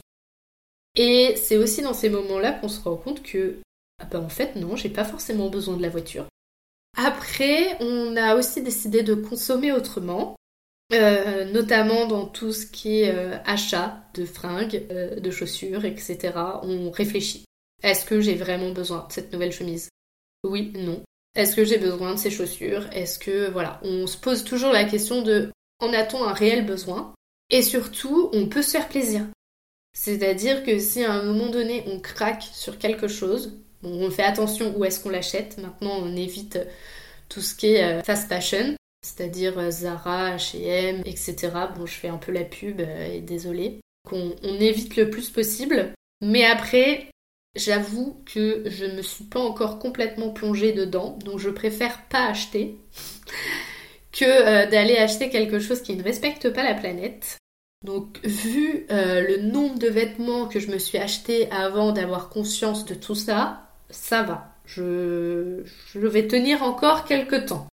Et 0.95 1.35
c'est 1.37 1.57
aussi 1.57 1.81
dans 1.81 1.95
ces 1.95 2.11
moments-là 2.11 2.53
qu'on 2.53 2.69
se 2.69 2.83
rend 2.83 2.97
compte 2.97 3.23
que, 3.23 3.57
ah 3.99 4.05
ben, 4.05 4.21
en 4.21 4.29
fait, 4.29 4.57
non, 4.57 4.77
j'ai 4.77 4.91
pas 4.91 5.05
forcément 5.05 5.49
besoin 5.49 5.77
de 5.77 5.83
la 5.83 5.89
voiture. 5.89 6.27
Après, 6.99 7.79
on 7.81 8.17
a 8.17 8.37
aussi 8.37 8.63
décidé 8.63 9.03
de 9.03 9.15
consommer 9.15 9.73
autrement, 9.73 10.37
euh, 10.93 11.45
notamment 11.47 12.07
dans 12.07 12.27
tout 12.27 12.53
ce 12.53 12.67
qui 12.67 13.01
est 13.01 13.15
euh, 13.15 13.37
achat 13.45 14.05
de 14.15 14.25
fringues, 14.25 14.87
euh, 14.91 15.19
de 15.19 15.31
chaussures, 15.31 15.85
etc. 15.85 16.33
On 16.63 16.91
réfléchit. 16.91 17.45
Est-ce 17.83 18.05
que 18.05 18.21
j'ai 18.21 18.35
vraiment 18.35 18.71
besoin 18.71 19.07
de 19.09 19.13
cette 19.13 19.33
nouvelle 19.33 19.53
chemise? 19.53 19.89
Oui, 20.45 20.73
non. 20.75 21.03
Est-ce 21.35 21.57
que 21.57 21.65
j'ai 21.65 21.79
besoin 21.79 22.15
de 22.15 22.19
ces 22.19 22.31
chaussures? 22.31 22.87
Est-ce 22.93 23.19
que 23.19 23.51
voilà, 23.51 23.81
on 23.83 24.07
se 24.07 24.19
pose 24.19 24.45
toujours 24.45 24.73
la 24.73 24.85
question 24.85 25.23
de 25.23 25.51
en 25.81 25.93
a-t-on 25.93 26.25
un 26.25 26.33
réel 26.33 26.67
besoin? 26.67 27.15
Et 27.51 27.63
surtout, 27.63 28.31
on 28.33 28.47
peut 28.47 28.63
se 28.63 28.71
faire 28.71 28.89
plaisir. 28.89 29.23
C'est-à-dire 29.95 30.63
que 30.65 30.79
si 30.79 31.05
à 31.05 31.13
un 31.13 31.23
moment 31.23 31.51
donné 31.51 31.85
on 31.87 32.01
craque 32.01 32.43
sur 32.53 32.79
quelque 32.79 33.09
chose, 33.09 33.53
on 33.83 34.11
fait 34.11 34.23
attention 34.23 34.75
où 34.77 34.85
est-ce 34.85 35.01
qu'on 35.01 35.11
l'achète. 35.11 35.59
Maintenant, 35.59 35.99
on 36.01 36.17
évite 36.17 36.59
tout 37.29 37.41
ce 37.41 37.55
qui 37.55 37.69
est 37.75 37.83
euh, 37.83 38.03
fast 38.03 38.29
fashion, 38.29 38.77
c'est-à-dire 39.03 39.59
euh, 39.59 39.71
Zara, 39.71 40.37
H&M, 40.37 41.03
etc. 41.05 41.51
Bon, 41.77 41.87
je 41.87 41.95
fais 41.95 42.09
un 42.09 42.19
peu 42.19 42.33
la 42.33 42.45
pub 42.45 42.81
euh, 42.81 43.15
et 43.15 43.21
désolé. 43.21 43.81
Qu'on 44.09 44.35
on 44.43 44.55
évite 44.55 44.97
le 44.97 45.11
plus 45.11 45.31
possible. 45.31 45.93
Mais 46.21 46.45
après, 46.45 47.09
j'avoue 47.57 48.23
que 48.33 48.63
je 48.67 48.85
ne 48.85 48.97
me 48.97 49.03
suis 49.03 49.25
pas 49.25 49.41
encore 49.41 49.79
complètement 49.79 50.31
plongée 50.31 50.73
dedans, 50.73 51.19
donc 51.25 51.39
je 51.39 51.51
préfère 51.51 52.07
pas 52.09 52.27
acheter 52.27 52.77
que 54.13 54.25
euh, 54.25 54.71
d'aller 54.71 54.97
acheter 54.97 55.31
quelque 55.31 55.59
chose 55.59 55.83
qui 55.83 55.97
ne 55.97 56.03
respecte 56.03 56.51
pas 56.51 56.63
la 56.63 56.75
planète. 56.75 57.39
Donc 57.85 58.21
vu 58.23 58.87
le 58.91 59.39
nombre 59.43 59.77
de 59.77 59.89
vêtements 59.89 60.47
que 60.47 60.61
je 60.61 60.71
me 60.71 60.79
suis 60.79 60.99
acheté 60.99 61.51
avant 61.51 61.91
d'avoir 61.91 62.29
conscience 62.29 62.85
de 62.85 62.95
tout 62.95 63.17
ça, 63.17 63.69
ça 63.91 64.23
va. 64.23 64.55
Je, 64.67 65.65
je 65.93 65.99
vais 65.99 66.29
tenir 66.29 66.63
encore 66.63 67.05
quelques 67.05 67.47
temps. 67.47 67.67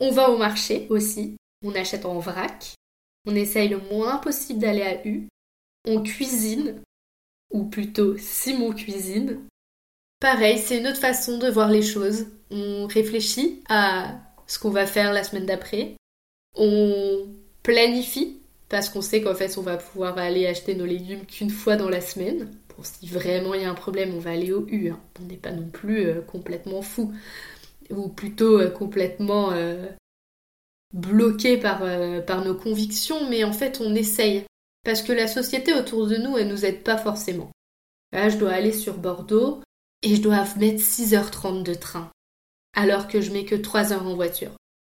On 0.00 0.10
va 0.10 0.30
au 0.30 0.36
marché 0.36 0.86
aussi, 0.90 1.36
on 1.64 1.74
achète 1.74 2.04
en 2.04 2.18
vrac, 2.18 2.74
on 3.26 3.34
essaye 3.34 3.68
le 3.68 3.78
moins 3.78 4.18
possible 4.18 4.60
d'aller 4.60 4.82
à 4.82 5.06
U, 5.06 5.28
on 5.86 6.02
cuisine, 6.02 6.82
ou 7.52 7.64
plutôt 7.64 8.16
Simon 8.18 8.72
cuisine. 8.72 9.40
Pareil, 10.20 10.58
c'est 10.58 10.78
une 10.78 10.88
autre 10.88 10.98
façon 10.98 11.38
de 11.38 11.48
voir 11.48 11.68
les 11.68 11.82
choses. 11.82 12.26
On 12.50 12.86
réfléchit 12.86 13.62
à 13.68 14.20
ce 14.46 14.58
qu'on 14.58 14.70
va 14.70 14.86
faire 14.86 15.12
la 15.12 15.24
semaine 15.24 15.46
d'après. 15.46 15.96
On 16.56 17.28
planifie 17.62 18.40
parce 18.68 18.88
qu'on 18.88 19.02
sait 19.02 19.22
qu'en 19.22 19.34
fait 19.34 19.56
on 19.58 19.62
va 19.62 19.76
pouvoir 19.76 20.18
aller 20.18 20.46
acheter 20.46 20.74
nos 20.74 20.86
légumes 20.86 21.26
qu'une 21.26 21.50
fois 21.50 21.76
dans 21.76 21.88
la 21.88 22.00
semaine. 22.00 22.50
Pour 22.68 22.84
si 22.86 23.06
vraiment 23.06 23.54
il 23.54 23.62
y 23.62 23.64
a 23.64 23.70
un 23.70 23.74
problème, 23.74 24.14
on 24.14 24.18
va 24.18 24.30
aller 24.30 24.52
au 24.52 24.66
U. 24.66 24.90
Hein. 24.90 25.00
On 25.20 25.26
n'est 25.26 25.36
pas 25.36 25.52
non 25.52 25.68
plus 25.68 26.06
euh, 26.06 26.20
complètement 26.22 26.82
fou 26.82 27.12
ou 27.90 28.08
plutôt 28.08 28.60
euh, 28.60 28.70
complètement 28.70 29.52
euh, 29.52 29.86
bloqué 30.92 31.56
par, 31.56 31.82
par 32.26 32.44
nos 32.44 32.54
convictions, 32.54 33.28
mais 33.28 33.44
en 33.44 33.52
fait 33.52 33.80
on 33.80 33.94
essaye. 33.94 34.44
Parce 34.84 35.02
que 35.02 35.12
la 35.12 35.26
société 35.26 35.72
autour 35.72 36.06
de 36.06 36.16
nous, 36.16 36.36
elle 36.36 36.48
nous 36.48 36.64
aide 36.64 36.82
pas 36.82 36.98
forcément. 36.98 37.50
Là, 38.12 38.28
je 38.28 38.36
dois 38.36 38.52
aller 38.52 38.72
sur 38.72 38.98
Bordeaux 38.98 39.60
et 40.02 40.14
je 40.14 40.22
dois 40.22 40.44
mettre 40.56 40.82
6h30 40.82 41.62
de 41.62 41.74
train 41.74 42.10
alors 42.74 43.08
que 43.08 43.20
je 43.20 43.30
mets 43.30 43.44
que 43.44 43.54
3 43.54 43.92
heures 43.92 44.06
en 44.06 44.14
voiture. 44.14 44.50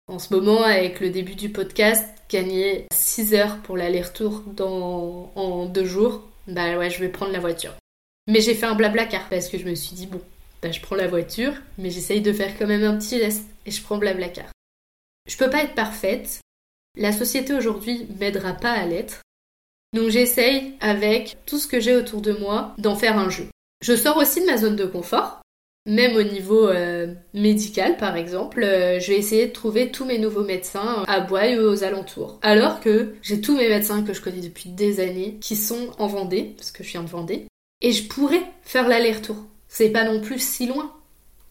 En 0.07 0.19
ce 0.19 0.33
moment, 0.33 0.63
avec 0.63 0.99
le 0.99 1.09
début 1.09 1.35
du 1.35 1.49
podcast, 1.49 2.05
gagner 2.29 2.87
6 2.93 3.33
heures 3.33 3.57
pour 3.61 3.77
l'aller-retour 3.77 4.43
dans... 4.47 5.31
en 5.35 5.65
deux 5.65 5.85
jours, 5.85 6.23
bah 6.47 6.77
ouais, 6.77 6.89
je 6.89 6.99
vais 6.99 7.09
prendre 7.09 7.31
la 7.31 7.39
voiture. 7.39 7.73
Mais 8.27 8.41
j'ai 8.41 8.55
fait 8.55 8.65
un 8.65 8.75
blabla 8.75 9.05
car 9.05 9.27
parce 9.29 9.49
que 9.49 9.57
je 9.57 9.65
me 9.65 9.75
suis 9.75 9.95
dit, 9.95 10.07
bon, 10.07 10.21
bah 10.61 10.71
je 10.71 10.81
prends 10.81 10.95
la 10.95 11.07
voiture, 11.07 11.53
mais 11.77 11.89
j'essaye 11.89 12.21
de 12.21 12.33
faire 12.33 12.57
quand 12.57 12.67
même 12.67 12.83
un 12.83 12.97
petit 12.97 13.19
geste 13.19 13.45
et 13.65 13.71
je 13.71 13.81
prends 13.81 13.97
blabla 13.97 14.29
car. 14.29 14.51
Je 15.27 15.37
peux 15.37 15.49
pas 15.49 15.63
être 15.63 15.75
parfaite. 15.75 16.41
La 16.97 17.11
société 17.11 17.53
aujourd'hui 17.53 18.07
m'aidera 18.19 18.53
pas 18.53 18.71
à 18.71 18.85
l'être. 18.85 19.21
Donc 19.93 20.09
j'essaye, 20.09 20.73
avec 20.79 21.37
tout 21.45 21.59
ce 21.59 21.67
que 21.67 21.79
j'ai 21.79 21.95
autour 21.95 22.21
de 22.21 22.33
moi, 22.33 22.73
d'en 22.77 22.95
faire 22.95 23.17
un 23.17 23.29
jeu. 23.29 23.47
Je 23.81 23.95
sors 23.95 24.17
aussi 24.17 24.41
de 24.41 24.45
ma 24.45 24.57
zone 24.57 24.75
de 24.75 24.85
confort, 24.85 25.41
même 25.87 26.17
au 26.17 26.23
niveau 26.23 26.67
euh, 26.67 27.07
médical, 27.33 27.95
par 27.95 28.17
exemple, 28.17 28.61
euh, 28.61 28.99
je 28.99 29.11
vais 29.11 29.17
essayer 29.17 29.47
de 29.47 29.53
trouver 29.53 29.89
tous 29.89 30.03
mes 30.03 30.19
nouveaux 30.19 30.43
médecins 30.43 31.03
à 31.07 31.21
Bois 31.21 31.47
et 31.47 31.57
aux 31.57 31.83
alentours. 31.83 32.39
Alors 32.41 32.81
que 32.81 33.15
j'ai 33.21 33.39
tous 33.39 33.55
mes 33.55 33.69
médecins 33.69 34.03
que 34.03 34.13
je 34.13 34.21
connais 34.21 34.41
depuis 34.41 34.69
des 34.69 34.99
années 34.99 35.37
qui 35.39 35.55
sont 35.55 35.91
en 35.97 36.07
Vendée, 36.07 36.53
parce 36.57 36.71
que 36.71 36.83
je 36.83 36.89
viens 36.89 37.03
de 37.03 37.09
Vendée, 37.09 37.47
et 37.81 37.93
je 37.93 38.07
pourrais 38.07 38.43
faire 38.63 38.87
l'aller-retour. 38.87 39.37
C'est 39.77 39.91
pas 39.91 40.05
non 40.05 40.19
plus 40.21 40.39
si 40.39 40.65
loin. 40.65 40.91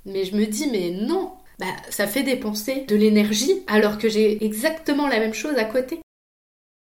Mais 0.05 0.25
je 0.25 0.35
me 0.35 0.47
dis, 0.47 0.69
mais 0.69 0.91
non, 0.91 1.37
bah, 1.61 1.77
ça 1.91 2.09
fait 2.09 2.25
dépenser 2.25 2.81
de 2.81 2.97
l'énergie 2.97 3.63
alors 3.69 3.99
que 3.99 4.09
j'ai 4.09 4.45
exactement 4.45 5.07
la 5.07 5.21
même 5.21 5.33
chose 5.33 5.55
à 5.57 5.65
côté. 5.65 6.01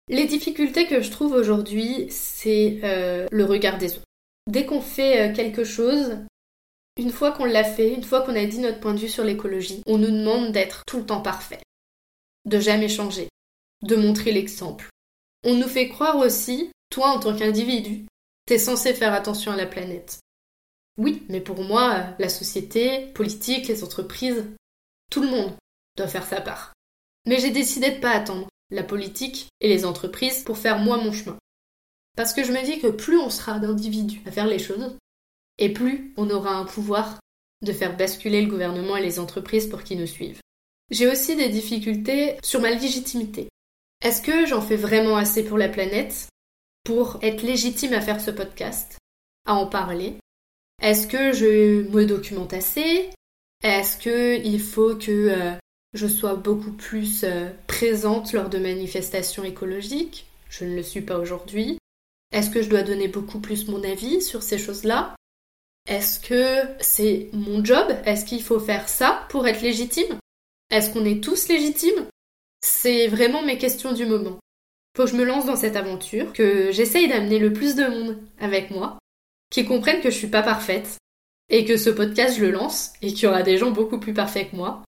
Les 0.08 0.25
difficultés 0.25 0.86
que 0.86 1.01
je 1.01 1.10
trouve 1.10 1.34
aujourd'hui, 1.34 2.06
c'est 2.12 2.80
euh, 2.84 3.25
le 3.32 3.43
regard 3.43 3.80
des 3.80 3.93
autres. 3.93 4.06
Dès 4.51 4.67
qu'on 4.67 4.82
fait 4.82 5.34
quelque 5.34 5.63
chose, 5.63 6.19
une 6.95 7.10
fois 7.10 7.32
qu'on 7.32 7.45
l'a 7.45 7.63
fait, 7.63 7.91
une 7.91 8.04
fois 8.04 8.21
qu'on 8.21 8.36
a 8.36 8.45
dit 8.45 8.60
notre 8.60 8.80
point 8.80 8.93
de 8.93 8.99
vue 8.99 9.10
sur 9.10 9.23
l'écologie, 9.23 9.82
on 9.88 9.97
nous 9.97 10.12
demande 10.12 10.51
d'être 10.51 10.84
tout 10.86 10.99
le 10.99 11.08
temps 11.08 11.21
parfait, 11.21 11.63
de 12.45 12.60
jamais 12.60 12.88
changer, 12.88 13.30
de 13.82 13.95
montrer 13.95 14.32
l'exemple. 14.32 14.89
On 15.43 15.56
nous 15.56 15.67
fait 15.67 15.89
croire 15.89 16.17
aussi, 16.17 16.69
toi 16.91 17.08
en 17.08 17.19
tant 17.19 17.36
qu'individu, 17.36 18.06
t'es 18.45 18.60
censé 18.60 18.93
faire 18.93 19.15
attention 19.15 19.51
à 19.51 19.58
la 19.58 19.65
planète. 19.65 20.19
Oui, 21.02 21.24
mais 21.30 21.42
pour 21.42 21.64
moi, 21.64 22.06
la 22.20 22.30
société, 22.30 23.08
politique, 23.16 23.68
les 23.68 23.84
entreprises, 23.84 24.46
tout 25.10 25.24
le 25.24 25.30
monde 25.30 25.52
doit 25.98 26.08
faire 26.08 26.28
sa 26.28 26.40
part. 26.42 26.74
Mais 27.26 27.40
j'ai 27.40 27.50
décidé 27.50 27.90
de 27.90 28.00
pas 28.00 28.12
attendre 28.12 28.48
la 28.70 28.84
politique 28.84 29.48
et 29.62 29.68
les 29.68 29.84
entreprises 29.84 30.44
pour 30.44 30.60
faire 30.60 30.78
moi 30.78 30.98
mon 30.98 31.12
chemin. 31.12 31.40
Parce 32.16 32.34
que 32.34 32.44
je 32.44 32.52
me 32.52 32.64
dis 32.64 32.80
que 32.80 32.86
plus 32.86 33.18
on 33.18 33.32
sera 33.32 33.58
d'individus 33.58 34.22
à 34.28 34.32
faire 34.32 34.46
les 34.46 34.60
choses, 34.60 34.96
et 35.58 35.74
plus 35.74 36.14
on 36.18 36.30
aura 36.30 36.54
un 36.54 36.66
pouvoir 36.66 37.20
de 37.64 37.74
faire 37.74 37.98
basculer 37.98 38.44
le 38.44 38.52
gouvernement 38.52 38.96
et 38.96 39.02
les 39.02 39.18
entreprises 39.18 39.66
pour 39.66 39.84
qu'ils 39.84 40.00
nous 40.00 40.06
suivent. 40.06 40.42
J'ai 40.92 41.08
aussi 41.08 41.36
des 41.36 41.50
difficultés 41.50 42.38
sur 42.44 42.62
ma 42.62 42.70
légitimité. 42.70 43.50
Est-ce 44.04 44.22
que 44.22 44.46
j'en 44.46 44.62
fais 44.62 44.76
vraiment 44.76 45.18
assez 45.18 45.44
pour 45.44 45.58
la 45.58 45.70
planète 45.70 46.28
pour 46.84 47.18
être 47.24 47.42
légitime 47.42 47.94
à 47.94 48.02
faire 48.02 48.22
ce 48.22 48.30
podcast, 48.30 49.00
à 49.48 49.56
en 49.56 49.66
parler 49.66 50.21
Est-ce 50.82 51.06
que 51.06 51.32
je 51.32 51.88
me 51.89 52.06
documente 52.06 52.54
assez? 52.54 53.10
Est-ce 53.63 53.98
que 53.98 54.44
il 54.44 54.60
faut 54.60 54.96
que 54.96 55.12
euh, 55.12 55.52
je 55.94 56.08
sois 56.08 56.36
beaucoup 56.36 56.72
plus 56.72 57.24
euh, 57.24 57.50
présente 57.67 58.34
lors 58.34 58.50
de 58.50 58.58
manifestations 58.58 59.44
écologiques? 59.44 60.26
Je 60.50 60.65
ne 60.65 60.76
le 60.76 60.84
suis 60.84 61.02
pas 61.02 61.20
aujourd'hui. 61.20 61.78
Est-ce 62.32 62.50
que 62.50 62.63
je 62.63 62.70
dois 62.70 62.82
donner 62.82 63.08
beaucoup 63.08 63.39
plus 63.39 63.67
mon 63.67 63.84
avis 63.84 64.22
sur 64.22 64.41
ces 64.41 64.58
choses-là? 64.58 65.15
Est-ce 65.88 66.20
que 66.20 66.67
c'est 66.80 67.30
mon 67.34 67.63
job? 67.63 67.88
Est-ce 68.06 68.26
qu'il 68.26 68.41
faut 68.41 68.60
faire 68.60 68.89
ça 68.89 69.26
pour 69.30 69.48
être 69.48 69.62
légitime? 69.62 70.17
Est-ce 70.72 70.91
qu'on 70.91 71.06
est 71.06 71.24
tous 71.24 71.48
légitimes? 71.48 72.08
C'est 72.62 73.08
vraiment 73.08 73.44
mes 73.44 73.58
questions 73.58 73.94
du 73.94 74.06
moment. 74.06 74.39
Faut 74.96 75.04
que 75.04 75.10
je 75.10 75.15
me 75.15 75.24
lance 75.24 75.46
dans 75.46 75.56
cette 75.56 75.76
aventure, 75.76 76.34
que 76.34 76.72
j'essaye 76.72 77.08
d'amener 77.08 77.39
le 77.39 77.54
plus 77.54 77.76
de 77.76 77.86
monde 77.86 78.17
avec 78.39 78.72
moi, 78.72 78.98
qui 79.52 79.66
comprennent 79.66 80.02
que 80.02 80.10
je 80.10 80.18
suis 80.18 80.28
pas 80.28 80.42
parfaite, 80.42 80.98
et 81.50 81.66
que 81.66 81.78
ce 81.78 81.92
podcast 81.92 82.38
je 82.38 82.46
le 82.46 82.52
lance, 82.52 82.94
et 83.04 83.14
qu'il 83.14 83.26
y 83.26 83.28
aura 83.28 83.44
des 83.44 83.60
gens 83.60 83.70
beaucoup 83.70 84.00
plus 84.00 84.14
parfaits 84.14 84.50
que 84.50 84.56
moi, 84.56 84.82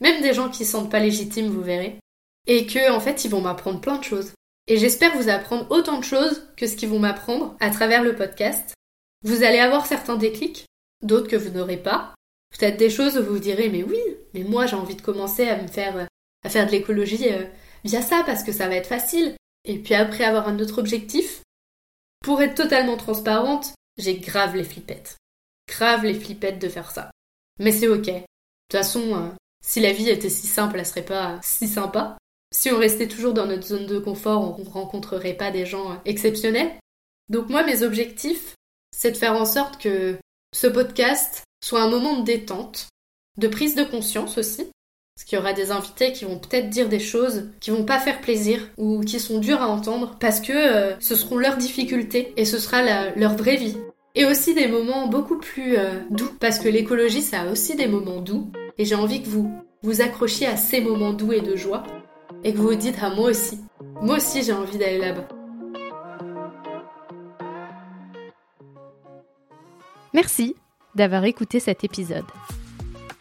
même 0.00 0.22
des 0.22 0.32
gens 0.32 0.48
qui 0.48 0.64
se 0.64 0.72
sentent 0.72 0.90
pas 0.90 1.00
légitimes, 1.00 1.48
vous 1.48 1.60
verrez, 1.60 1.98
et 2.46 2.66
que 2.66 2.90
en 2.90 3.00
fait 3.00 3.24
ils 3.24 3.30
vont 3.30 3.42
m'apprendre 3.42 3.80
plein 3.80 3.98
de 3.98 4.04
choses. 4.04 4.32
Et 4.66 4.78
j'espère 4.78 5.14
vous 5.16 5.28
apprendre 5.28 5.66
autant 5.70 5.98
de 5.98 6.04
choses 6.04 6.46
que 6.56 6.66
ce 6.66 6.76
qu'ils 6.76 6.88
vont 6.88 6.98
m'apprendre 6.98 7.54
à 7.60 7.68
travers 7.68 8.02
le 8.02 8.14
podcast. 8.14 8.72
Vous 9.22 9.42
allez 9.42 9.58
avoir 9.58 9.86
certains 9.86 10.16
déclics, 10.16 10.64
d'autres 11.02 11.28
que 11.28 11.36
vous 11.36 11.50
n'aurez 11.50 11.76
pas. 11.76 12.14
Peut-être 12.56 12.78
des 12.78 12.90
choses 12.90 13.18
où 13.18 13.24
vous 13.24 13.38
direz 13.38 13.68
mais 13.68 13.82
oui, 13.82 13.98
mais 14.32 14.44
moi 14.44 14.66
j'ai 14.66 14.76
envie 14.76 14.94
de 14.94 15.02
commencer 15.02 15.48
à 15.48 15.60
me 15.60 15.66
faire 15.66 16.06
à 16.44 16.48
faire 16.48 16.66
de 16.66 16.70
l'écologie 16.70 17.28
euh, 17.30 17.44
via 17.84 18.00
ça 18.00 18.22
parce 18.24 18.42
que 18.42 18.52
ça 18.52 18.68
va 18.68 18.76
être 18.76 18.86
facile. 18.86 19.34
Et 19.64 19.78
puis 19.78 19.94
après 19.94 20.24
avoir 20.24 20.46
un 20.48 20.58
autre 20.60 20.78
objectif, 20.78 21.40
pour 22.20 22.42
être 22.42 22.54
totalement 22.54 22.96
transparente, 22.96 23.74
j'ai 23.96 24.18
grave 24.18 24.56
les 24.56 24.64
flippettes. 24.64 25.16
Grave 25.68 26.04
les 26.04 26.14
flippettes 26.14 26.60
de 26.60 26.68
faire 26.68 26.90
ça. 26.90 27.10
Mais 27.58 27.72
c'est 27.72 27.88
ok. 27.88 28.06
De 28.06 28.12
toute 28.12 28.26
façon, 28.72 29.14
euh, 29.14 29.28
si 29.64 29.80
la 29.80 29.92
vie 29.92 30.08
était 30.08 30.30
si 30.30 30.46
simple, 30.46 30.78
elle 30.78 30.86
serait 30.86 31.04
pas 31.04 31.38
si 31.42 31.68
sympa. 31.68 32.18
Si 32.52 32.70
on 32.70 32.78
restait 32.78 33.08
toujours 33.08 33.34
dans 33.34 33.46
notre 33.46 33.66
zone 33.66 33.86
de 33.86 33.98
confort, 33.98 34.58
on 34.58 34.62
rencontrerait 34.64 35.34
pas 35.34 35.50
des 35.50 35.66
gens 35.66 36.00
exceptionnels. 36.04 36.72
Donc 37.28 37.48
moi, 37.48 37.64
mes 37.64 37.82
objectifs, 37.82 38.54
c'est 38.94 39.12
de 39.12 39.16
faire 39.16 39.34
en 39.34 39.46
sorte 39.46 39.80
que 39.80 40.18
ce 40.54 40.66
podcast 40.66 41.42
soit 41.64 41.82
un 41.82 41.90
moment 41.90 42.18
de 42.18 42.24
détente, 42.24 42.88
de 43.38 43.48
prise 43.48 43.74
de 43.74 43.84
conscience 43.84 44.38
aussi, 44.38 44.70
parce 45.14 45.24
qu'il 45.24 45.38
y 45.38 45.40
aura 45.40 45.52
des 45.52 45.70
invités 45.70 46.12
qui 46.12 46.24
vont 46.24 46.38
peut-être 46.38 46.70
dire 46.70 46.88
des 46.88 46.98
choses 46.98 47.50
qui 47.60 47.70
vont 47.70 47.84
pas 47.84 48.00
faire 48.00 48.20
plaisir 48.20 48.60
ou 48.76 49.00
qui 49.00 49.20
sont 49.20 49.38
dures 49.38 49.62
à 49.62 49.68
entendre 49.68 50.16
parce 50.18 50.40
que 50.40 50.52
euh, 50.52 50.96
ce 50.98 51.14
seront 51.14 51.38
leurs 51.38 51.56
difficultés 51.56 52.32
et 52.36 52.44
ce 52.44 52.58
sera 52.58 52.82
leur 53.14 53.36
vraie 53.36 53.56
vie. 53.56 53.76
Et 54.16 54.24
aussi 54.24 54.54
des 54.54 54.66
moments 54.66 55.06
beaucoup 55.06 55.38
plus 55.38 55.76
euh, 55.76 56.00
doux 56.10 56.30
parce 56.40 56.58
que 56.58 56.68
l'écologie 56.68 57.22
ça 57.22 57.42
a 57.42 57.50
aussi 57.52 57.76
des 57.76 57.86
moments 57.86 58.20
doux 58.20 58.50
et 58.76 58.84
j'ai 58.84 58.96
envie 58.96 59.22
que 59.22 59.28
vous 59.28 59.52
vous 59.82 60.00
accrochiez 60.00 60.48
à 60.48 60.56
ces 60.56 60.80
moments 60.80 61.12
doux 61.12 61.32
et 61.32 61.40
de 61.40 61.54
joie 61.54 61.84
et 62.42 62.52
que 62.52 62.58
vous 62.58 62.68
vous 62.68 62.74
dites 62.74 62.96
ah 63.00 63.10
moi 63.10 63.30
aussi, 63.30 63.60
moi 64.00 64.16
aussi 64.16 64.42
j'ai 64.42 64.52
envie 64.52 64.78
d'aller 64.78 64.98
là-bas. 64.98 65.28
Merci 70.12 70.56
d'avoir 70.96 71.24
écouté 71.24 71.60
cet 71.60 71.84
épisode. 71.84 72.24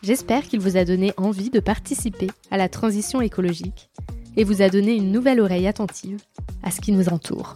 J'espère 0.04 0.44
qu'il 0.44 0.60
vous 0.60 0.76
a 0.76 0.84
donné 0.84 1.14
envie 1.16 1.50
de 1.50 1.62
participer 1.62 2.28
à 2.52 2.58
la 2.58 2.68
transition 2.68 3.22
écologique 3.22 3.90
et 4.36 4.44
vous 4.44 4.62
a 4.62 4.68
donné 4.68 4.94
une 4.94 5.14
nouvelle 5.14 5.40
oreille 5.40 5.68
attentive 5.68 6.20
à 6.62 6.72
ce 6.72 6.82
qui 6.82 6.92
nous 6.92 7.08
entoure. 7.08 7.56